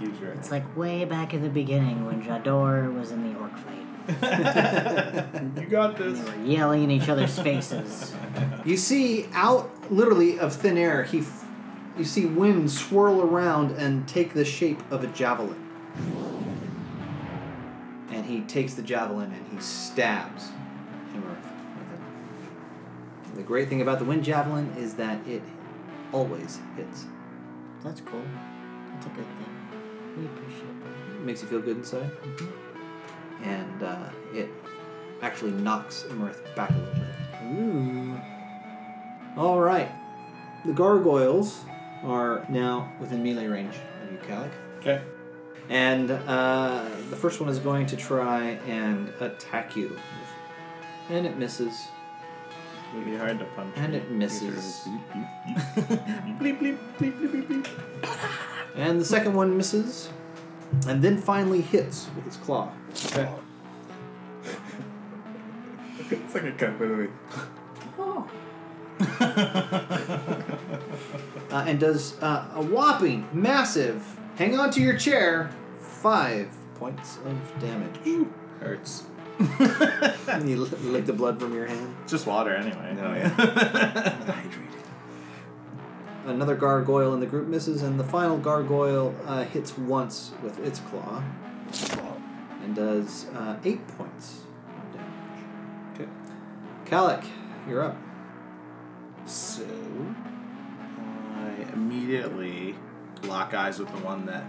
use, 0.00 0.10
use 0.10 0.20
your. 0.20 0.30
It's 0.32 0.50
like 0.52 0.76
way 0.76 1.04
back 1.04 1.34
in 1.34 1.42
the 1.42 1.48
beginning 1.48 2.04
when 2.06 2.22
Jador 2.22 2.92
was 2.96 3.10
in 3.10 3.32
the 3.32 3.38
orc 3.40 3.52
fight. 3.56 3.82
you 5.60 5.66
got 5.66 6.00
And 6.00 6.16
this. 6.16 6.20
they 6.24 6.30
were 6.38 6.44
yelling 6.44 6.84
in 6.84 6.90
each 6.92 7.08
other's 7.08 7.38
faces. 7.38 8.14
You 8.64 8.76
see, 8.76 9.26
out 9.32 9.70
literally 9.92 10.38
of 10.40 10.52
thin 10.54 10.76
air, 10.76 11.04
he, 11.04 11.20
f- 11.20 11.44
you 11.96 12.04
see 12.04 12.26
wind 12.26 12.68
swirl 12.70 13.22
around 13.22 13.70
and 13.76 14.06
take 14.08 14.34
the 14.34 14.44
shape 14.44 14.80
of 14.90 15.04
a 15.04 15.06
javelin. 15.08 15.56
And 18.10 18.24
he 18.24 18.42
takes 18.42 18.74
the 18.74 18.82
javelin 18.82 19.32
and 19.32 19.46
he 19.52 19.60
stabs 19.60 20.50
Iymrith 21.12 21.42
with 21.76 21.92
it. 21.92 23.36
The 23.36 23.42
great 23.42 23.68
thing 23.68 23.82
about 23.82 23.98
the 23.98 24.04
wind 24.04 24.24
javelin 24.24 24.72
is 24.78 24.94
that 24.94 25.26
it 25.26 25.42
always 26.12 26.60
hits. 26.76 27.06
That's 27.82 28.00
cool. 28.00 28.22
That's 28.92 29.06
a 29.06 29.08
good 29.10 29.24
thing. 29.24 29.52
We 30.16 30.26
appreciate 30.26 30.80
that. 30.82 31.16
It 31.16 31.24
makes 31.24 31.42
you 31.42 31.48
feel 31.48 31.60
good 31.60 31.78
inside. 31.78 32.10
Mm-hmm. 32.10 33.44
And 33.44 33.82
uh, 33.82 34.08
it 34.32 34.48
actually 35.22 35.52
knocks 35.52 36.04
Iymrith 36.08 36.54
back 36.54 36.70
a 36.70 36.74
little 36.74 36.94
bit. 36.94 37.58
Ooh. 37.58 38.20
All 39.36 39.60
right. 39.60 39.90
The 40.64 40.72
gargoyles 40.72 41.60
are 42.02 42.46
now 42.48 42.92
within 43.00 43.22
melee 43.22 43.46
range 43.46 43.74
of 44.02 44.12
you, 44.12 44.18
Kalik. 44.18 44.50
Okay. 44.78 45.02
And 45.68 46.10
uh, 46.10 46.88
the 47.10 47.16
first 47.16 47.40
one 47.40 47.48
is 47.48 47.58
going 47.58 47.86
to 47.86 47.96
try 47.96 48.58
and 48.66 49.08
attack 49.20 49.76
you. 49.76 49.98
And 51.08 51.26
it 51.26 51.36
misses. 51.36 51.88
It'd 52.92 53.04
be 53.04 53.16
hard 53.16 53.38
to 53.40 53.44
punch. 53.56 53.74
And 53.76 53.94
it 53.94 54.10
misses. 54.10 54.82
bleep, 56.38 56.58
bleep, 56.58 56.78
bleep, 56.98 57.18
bleep, 57.18 57.30
bleep, 57.32 57.46
bleep. 57.46 57.68
And 58.76 59.00
the 59.00 59.04
second 59.04 59.34
one 59.34 59.56
misses. 59.56 60.08
And 60.86 61.02
then 61.02 61.16
finally 61.16 61.60
hits 61.60 62.08
with 62.14 62.26
its 62.26 62.36
claw. 62.36 62.70
Okay. 63.06 63.28
It's 66.08 66.34
like 66.34 66.44
a 66.44 66.52
company. 66.52 67.08
Uh, 71.50 71.64
and 71.66 71.80
does 71.80 72.20
uh, 72.22 72.48
a 72.54 72.62
whopping, 72.62 73.26
massive, 73.32 74.04
hang 74.36 74.58
on 74.58 74.70
to 74.70 74.80
your 74.80 74.96
chair, 74.96 75.50
five 75.78 76.48
points 76.76 77.18
of 77.24 77.60
damage. 77.60 78.28
Hurts. 78.60 79.04
you 79.38 80.56
li- 80.56 80.90
lick 80.90 81.04
the 81.06 81.12
blood 81.12 81.38
from 81.38 81.54
your 81.54 81.66
hand. 81.66 81.94
Just 82.06 82.26
water 82.26 82.54
anyway. 82.54 82.96
Oh, 82.98 83.12
yeah. 83.14 84.44
Another 86.24 86.56
gargoyle 86.56 87.12
in 87.14 87.20
the 87.20 87.26
group 87.26 87.46
misses, 87.46 87.82
and 87.82 88.00
the 88.00 88.04
final 88.04 88.38
gargoyle 88.38 89.14
uh, 89.26 89.44
hits 89.44 89.76
once 89.76 90.32
with 90.42 90.58
its 90.64 90.80
claw 90.80 91.22
and 92.62 92.74
does 92.74 93.26
uh, 93.34 93.56
eight 93.64 93.86
points 93.96 94.40
of 94.76 94.92
damage. 94.92 95.44
Okay. 95.94 96.08
Kalik, 96.84 97.24
you're 97.68 97.84
up. 97.84 97.96
So 99.26 99.64
I 101.34 101.72
immediately 101.72 102.74
lock 103.24 103.54
eyes 103.54 103.78
with 103.78 103.88
the 103.90 103.98
one 103.98 104.26
that 104.26 104.44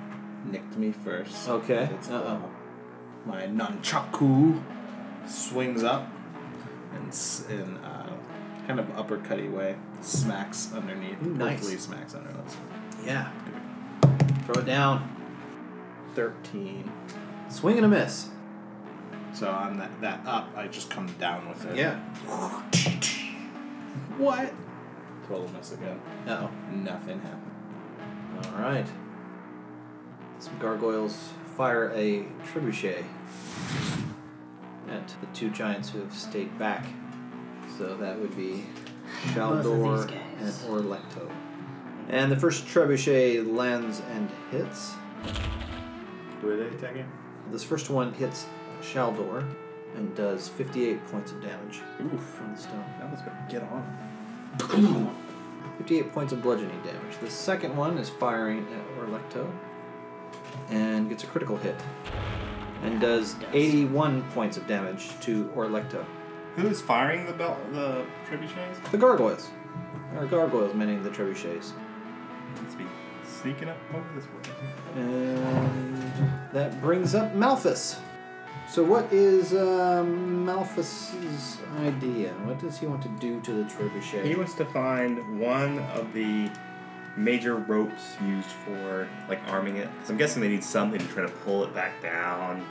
nicked 0.46 0.78
me 0.78 0.92
first. 0.92 1.48
Okay. 1.48 1.90
It's, 1.94 2.10
Uh-oh. 2.10 2.28
uh, 2.28 2.40
my 3.26 3.44
nunchaku 3.44 4.62
swings 5.28 5.84
up 5.84 6.08
and, 6.94 7.14
in 7.50 7.78
uh, 7.78 8.14
kind 8.68 8.80
of 8.80 8.86
uppercutty 8.96 9.52
way 9.52 9.76
smacks 10.02 10.72
underneath. 10.74 11.22
Ooh, 11.24 11.34
nice. 11.34 11.60
Hopefully 11.60 11.78
smacks 11.78 12.16
underneath. 12.16 12.58
Yeah. 13.06 13.32
Throw 14.46 14.62
it 14.62 14.66
down. 14.66 15.14
Thirteen. 16.16 16.90
Swing 17.50 17.78
and 17.78 17.86
a 17.86 17.90
miss. 17.90 18.30
So 19.34 19.52
on 19.52 19.78
that 19.78 20.02
that 20.02 20.26
up, 20.26 20.50
I 20.56 20.68
just 20.68 20.90
come 20.90 21.08
down 21.20 21.48
with 21.50 21.66
it. 21.66 21.76
Yeah. 21.76 22.00
What? 24.18 24.54
Total 25.28 25.50
miss 25.50 25.74
again. 25.74 26.00
Uh 26.26 26.48
Nothing 26.72 27.20
happened. 27.20 27.52
All 28.46 28.62
right. 28.62 28.88
Some 30.40 30.58
gargoyles 30.60 31.30
fire 31.56 31.92
a 31.96 32.26
trebuchet 32.46 33.04
at 34.90 35.08
the 35.08 35.28
two 35.34 35.50
giants 35.50 35.90
who 35.90 36.00
have 36.00 36.14
stayed 36.14 36.58
back. 36.60 36.86
So 37.78 37.96
that 37.98 38.20
would 38.20 38.36
be 38.36 38.66
Both 39.36 39.66
of 39.66 39.66
Shaldor 39.66 40.02
and 40.02 40.40
guys. 40.40 40.64
Orlecto. 40.64 41.30
And 42.10 42.32
the 42.32 42.38
first 42.38 42.66
trebuchet 42.66 43.54
lands 43.56 44.02
and 44.12 44.30
hits. 44.52 44.94
Who 46.42 46.50
are 46.50 46.58
they 46.58 46.68
attacking? 46.68 47.06
This 47.52 47.64
first 47.64 47.90
one 47.90 48.14
hits 48.14 48.46
Shaldor 48.82 49.44
and 49.96 50.16
does 50.16 50.48
58 50.48 51.06
points 51.08 51.32
of 51.32 51.42
damage 51.42 51.82
Oof. 52.02 52.42
on 52.42 52.54
the 52.54 52.62
stone. 52.62 52.86
That 53.00 53.12
was 53.12 53.22
better. 53.22 53.46
Get 53.50 53.64
on. 53.64 55.18
58 55.78 56.12
points 56.12 56.34
of 56.34 56.42
bludgeoning 56.42 56.82
damage. 56.82 57.18
The 57.22 57.30
second 57.30 57.76
one 57.76 57.98
is 57.98 58.10
firing 58.10 58.68
at 58.74 58.98
Orlecto 58.98 59.50
and 60.70 61.10
gets 61.10 61.24
a 61.24 61.28
critical 61.28 61.58
hit 61.58 61.76
and 62.84 63.00
does 63.00 63.36
81 63.54 64.24
points 64.32 64.58
of 64.58 64.68
damage 64.68 65.20
to 65.22 65.46
Orlecto. 65.56 66.06
Who's 66.56 66.82
firing 66.82 67.26
the 67.26 67.34
belt? 67.34 67.58
The 67.72 68.06
trebuchets? 68.28 68.92
The 68.92 68.98
gargoyles. 68.98 69.50
There 70.12 70.24
are 70.24 70.28
gargoyles 70.28 70.74
meaning 70.74 71.04
the 71.04 71.10
trebuchets. 71.10 71.72
Let's 72.62 72.76
be 72.76 72.86
sneaking 73.42 73.70
up 73.70 73.78
over 73.94 74.06
this 74.16 74.26
way. 74.26 75.02
And 75.02 76.52
that 76.54 76.82
brings 76.82 77.14
up 77.14 77.36
Malthus. 77.36 78.00
So, 78.70 78.84
what 78.84 79.12
is 79.14 79.54
um, 79.54 80.46
Malthus's 80.46 81.58
idea? 81.80 82.34
What 82.44 82.60
does 82.60 82.78
he 82.78 82.86
want 82.86 83.02
to 83.04 83.10
do 83.10 83.40
to 83.42 83.52
the 83.54 83.64
trebuchet? 83.64 84.26
He 84.26 84.36
wants 84.36 84.54
to 84.56 84.66
find 84.66 85.40
one 85.40 85.80
of 85.96 86.12
the 86.14 86.50
major 87.16 87.56
ropes 87.56 88.16
used 88.26 88.50
for 88.50 89.08
like 89.30 89.40
arming 89.48 89.78
it. 89.78 89.90
Because 89.94 90.10
I'm 90.10 90.18
guessing 90.18 90.42
they 90.42 90.50
need 90.50 90.64
something 90.64 91.00
to 91.00 91.08
try 91.08 91.24
to 91.24 91.30
pull 91.30 91.64
it 91.64 91.74
back 91.74 92.02
down. 92.02 92.66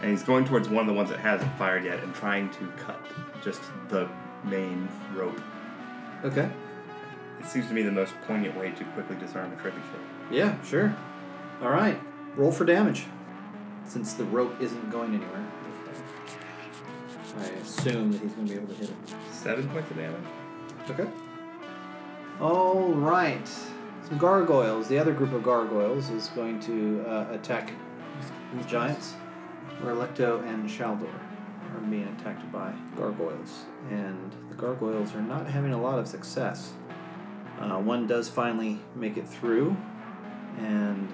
And 0.00 0.10
he's 0.10 0.22
going 0.22 0.44
towards 0.44 0.68
one 0.68 0.80
of 0.80 0.86
the 0.86 0.92
ones 0.94 1.10
that 1.10 1.20
hasn't 1.20 1.56
fired 1.56 1.84
yet 1.84 2.02
and 2.02 2.14
trying 2.14 2.50
to 2.50 2.66
cut 2.78 3.00
just 3.42 3.60
the 3.88 4.08
main 4.44 4.88
rope. 5.14 5.40
okay. 6.24 6.50
It 7.40 7.46
seems 7.46 7.66
to 7.68 7.74
me 7.74 7.82
the 7.82 7.92
most 7.92 8.14
poignant 8.26 8.56
way 8.56 8.70
to 8.70 8.84
quickly 8.84 9.16
disarm 9.16 9.52
a 9.52 9.56
trebuchet. 9.56 10.00
Yeah, 10.30 10.60
sure. 10.62 10.96
All 11.62 11.68
right. 11.70 12.00
Roll 12.36 12.50
for 12.50 12.64
damage. 12.64 13.04
Since 13.86 14.14
the 14.14 14.24
rope 14.24 14.60
isn't 14.60 14.90
going 14.90 15.14
anywhere. 15.14 15.46
I 17.38 17.44
assume 17.62 18.12
that 18.12 18.20
he's 18.20 18.32
going 18.32 18.46
to 18.46 18.54
be 18.54 18.60
able 18.60 18.72
to 18.72 18.80
hit 18.80 18.90
it. 18.90 18.96
Seven 19.32 19.68
points 19.68 19.90
of 19.90 19.96
damage. 19.96 20.22
Okay. 20.90 21.06
All 22.40 22.92
right. 22.92 23.48
Some 24.08 24.18
gargoyles. 24.18 24.88
The 24.88 24.98
other 24.98 25.12
group 25.12 25.32
of 25.32 25.42
gargoyles 25.42 26.10
is 26.10 26.28
going 26.28 26.60
to 26.60 27.04
uh, 27.08 27.26
attack 27.32 27.72
the 28.56 28.64
giants. 28.64 29.14
Where 29.80 29.94
Electo 29.94 30.46
and 30.48 30.68
Shaldor 30.68 31.12
are 31.74 31.80
being 31.90 32.08
attacked 32.18 32.50
by 32.52 32.72
gargoyles. 32.96 33.64
And 33.90 34.32
the 34.48 34.54
gargoyles 34.54 35.14
are 35.14 35.22
not 35.22 35.46
having 35.46 35.72
a 35.72 35.80
lot 35.80 35.98
of 35.98 36.06
success. 36.06 36.72
Uh, 37.60 37.78
one 37.78 38.06
does 38.06 38.28
finally 38.28 38.80
make 38.94 39.16
it 39.16 39.28
through 39.28 39.76
and 40.58 41.08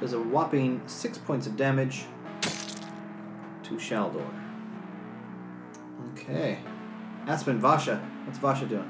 does 0.00 0.12
a 0.12 0.20
whopping 0.20 0.80
six 0.86 1.18
points 1.18 1.46
of 1.46 1.56
damage 1.56 2.04
to 3.66 3.74
Shaldor. 3.74 4.24
Okay. 6.12 6.58
Aspen, 7.26 7.60
Vasha. 7.60 8.00
What's 8.24 8.38
Vasha 8.38 8.68
doing? 8.68 8.88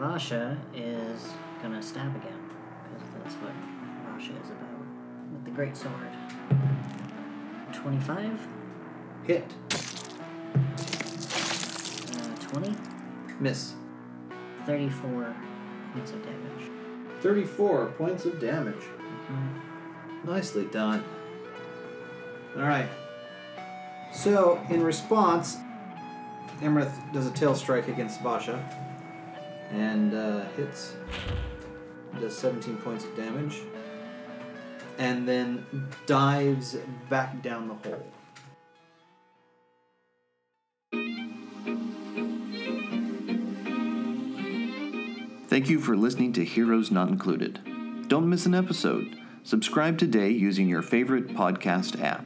Vasha 0.00 0.58
is 0.74 1.28
gonna 1.62 1.82
stab 1.82 2.16
again, 2.16 2.50
because 2.82 3.06
that's 3.12 3.34
what 3.36 3.52
Vasha 4.06 4.42
is 4.42 4.50
about. 4.50 4.80
With 5.32 5.44
the 5.44 5.50
great 5.50 5.76
sword. 5.76 5.94
25, 7.74 8.48
Hit. 9.24 9.52
uh, 12.14 12.34
20, 12.40 12.74
Miss. 13.40 13.74
34 14.64 15.36
points 15.92 16.12
of 16.12 16.22
damage. 16.22 16.70
34 17.20 17.86
points 17.98 18.24
of 18.24 18.40
damage. 18.40 18.74
Mm-hmm. 18.76 20.30
Nicely 20.30 20.64
done. 20.66 21.04
Alright. 22.56 22.88
So, 24.14 24.64
in 24.70 24.82
response, 24.82 25.58
Iymrith 26.60 27.12
does 27.12 27.26
a 27.26 27.32
tail 27.32 27.54
strike 27.54 27.88
against 27.88 28.22
Vasha 28.22 28.62
and 29.70 30.14
uh, 30.14 30.44
hits. 30.56 30.94
Does 32.20 32.38
17 32.38 32.76
points 32.78 33.04
of 33.04 33.14
damage. 33.16 33.60
And 34.98 35.28
then 35.28 35.66
dives 36.06 36.76
back 37.10 37.42
down 37.42 37.66
the 37.66 37.74
hole. 37.74 38.06
Thank 45.48 45.68
you 45.68 45.80
for 45.80 45.96
listening 45.96 46.32
to 46.34 46.44
Heroes 46.44 46.92
Not 46.92 47.08
Included. 47.08 47.60
Don't 48.08 48.28
miss 48.28 48.46
an 48.46 48.54
episode. 48.54 49.16
Subscribe 49.42 49.98
today 49.98 50.30
using 50.30 50.68
your 50.68 50.82
favorite 50.82 51.28
podcast 51.28 52.00
app. 52.00 52.24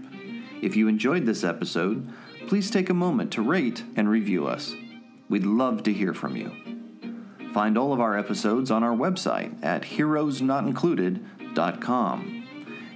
If 0.60 0.76
you 0.76 0.88
enjoyed 0.88 1.24
this 1.26 1.44
episode, 1.44 2.12
please 2.46 2.70
take 2.70 2.90
a 2.90 2.94
moment 2.94 3.32
to 3.32 3.42
rate 3.42 3.82
and 3.96 4.08
review 4.08 4.46
us. 4.46 4.74
We'd 5.28 5.44
love 5.44 5.82
to 5.84 5.92
hear 5.92 6.12
from 6.14 6.36
you. 6.36 6.52
Find 7.52 7.76
all 7.78 7.92
of 7.92 8.00
our 8.00 8.16
episodes 8.16 8.70
on 8.70 8.82
our 8.82 8.96
website 8.96 9.62
at 9.62 9.82
heroesnotincluded.com. 9.82 12.34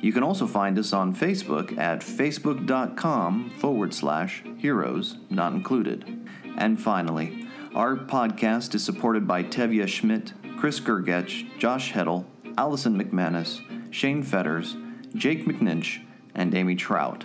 You 0.00 0.12
can 0.12 0.22
also 0.22 0.46
find 0.46 0.78
us 0.78 0.92
on 0.92 1.14
Facebook 1.14 1.76
at 1.78 2.00
facebook.com 2.00 3.50
forward 3.58 3.92
slash 3.94 4.42
heroes 4.58 5.16
not 5.30 5.52
included. 5.52 6.28
And 6.56 6.80
finally, 6.80 7.46
our 7.74 7.96
podcast 7.96 8.74
is 8.74 8.84
supported 8.84 9.28
by 9.28 9.44
Tevya 9.44 9.86
Schmidt, 9.86 10.32
Chris 10.58 10.80
Gergetch, 10.80 11.58
Josh 11.58 11.92
Heddle, 11.92 12.24
Allison 12.58 13.00
McManus, 13.00 13.60
Shane 13.92 14.22
Fetters, 14.22 14.76
Jake 15.14 15.46
McNinch, 15.46 16.02
and 16.34 16.54
Amy 16.54 16.74
Trout, 16.74 17.24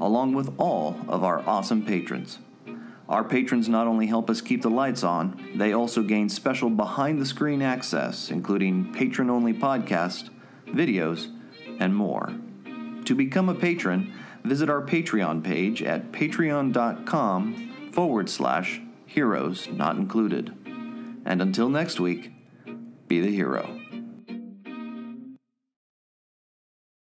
along 0.00 0.34
with 0.34 0.54
all 0.58 0.96
of 1.08 1.24
our 1.24 1.40
awesome 1.46 1.84
patrons. 1.84 2.38
Our 3.08 3.24
patrons 3.24 3.68
not 3.68 3.86
only 3.86 4.06
help 4.06 4.30
us 4.30 4.40
keep 4.40 4.62
the 4.62 4.70
lights 4.70 5.04
on, 5.04 5.52
they 5.54 5.72
also 5.72 6.02
gain 6.02 6.28
special 6.28 6.70
behind 6.70 7.20
the 7.20 7.26
screen 7.26 7.60
access, 7.60 8.30
including 8.30 8.92
patron 8.94 9.28
only 9.28 9.52
podcasts, 9.52 10.30
videos, 10.66 11.30
and 11.78 11.94
more. 11.94 12.32
To 13.04 13.14
become 13.14 13.48
a 13.50 13.54
patron, 13.54 14.14
visit 14.42 14.70
our 14.70 14.80
Patreon 14.80 15.44
page 15.44 15.82
at 15.82 16.12
patreon.com 16.12 17.90
forward 17.92 18.30
slash 18.30 18.80
heroes 19.06 19.68
not 19.68 19.96
included. 19.96 20.54
And 21.26 21.42
until 21.42 21.68
next 21.68 22.00
week, 22.00 22.32
be 23.06 23.20
the 23.20 23.34
hero. 23.34 23.83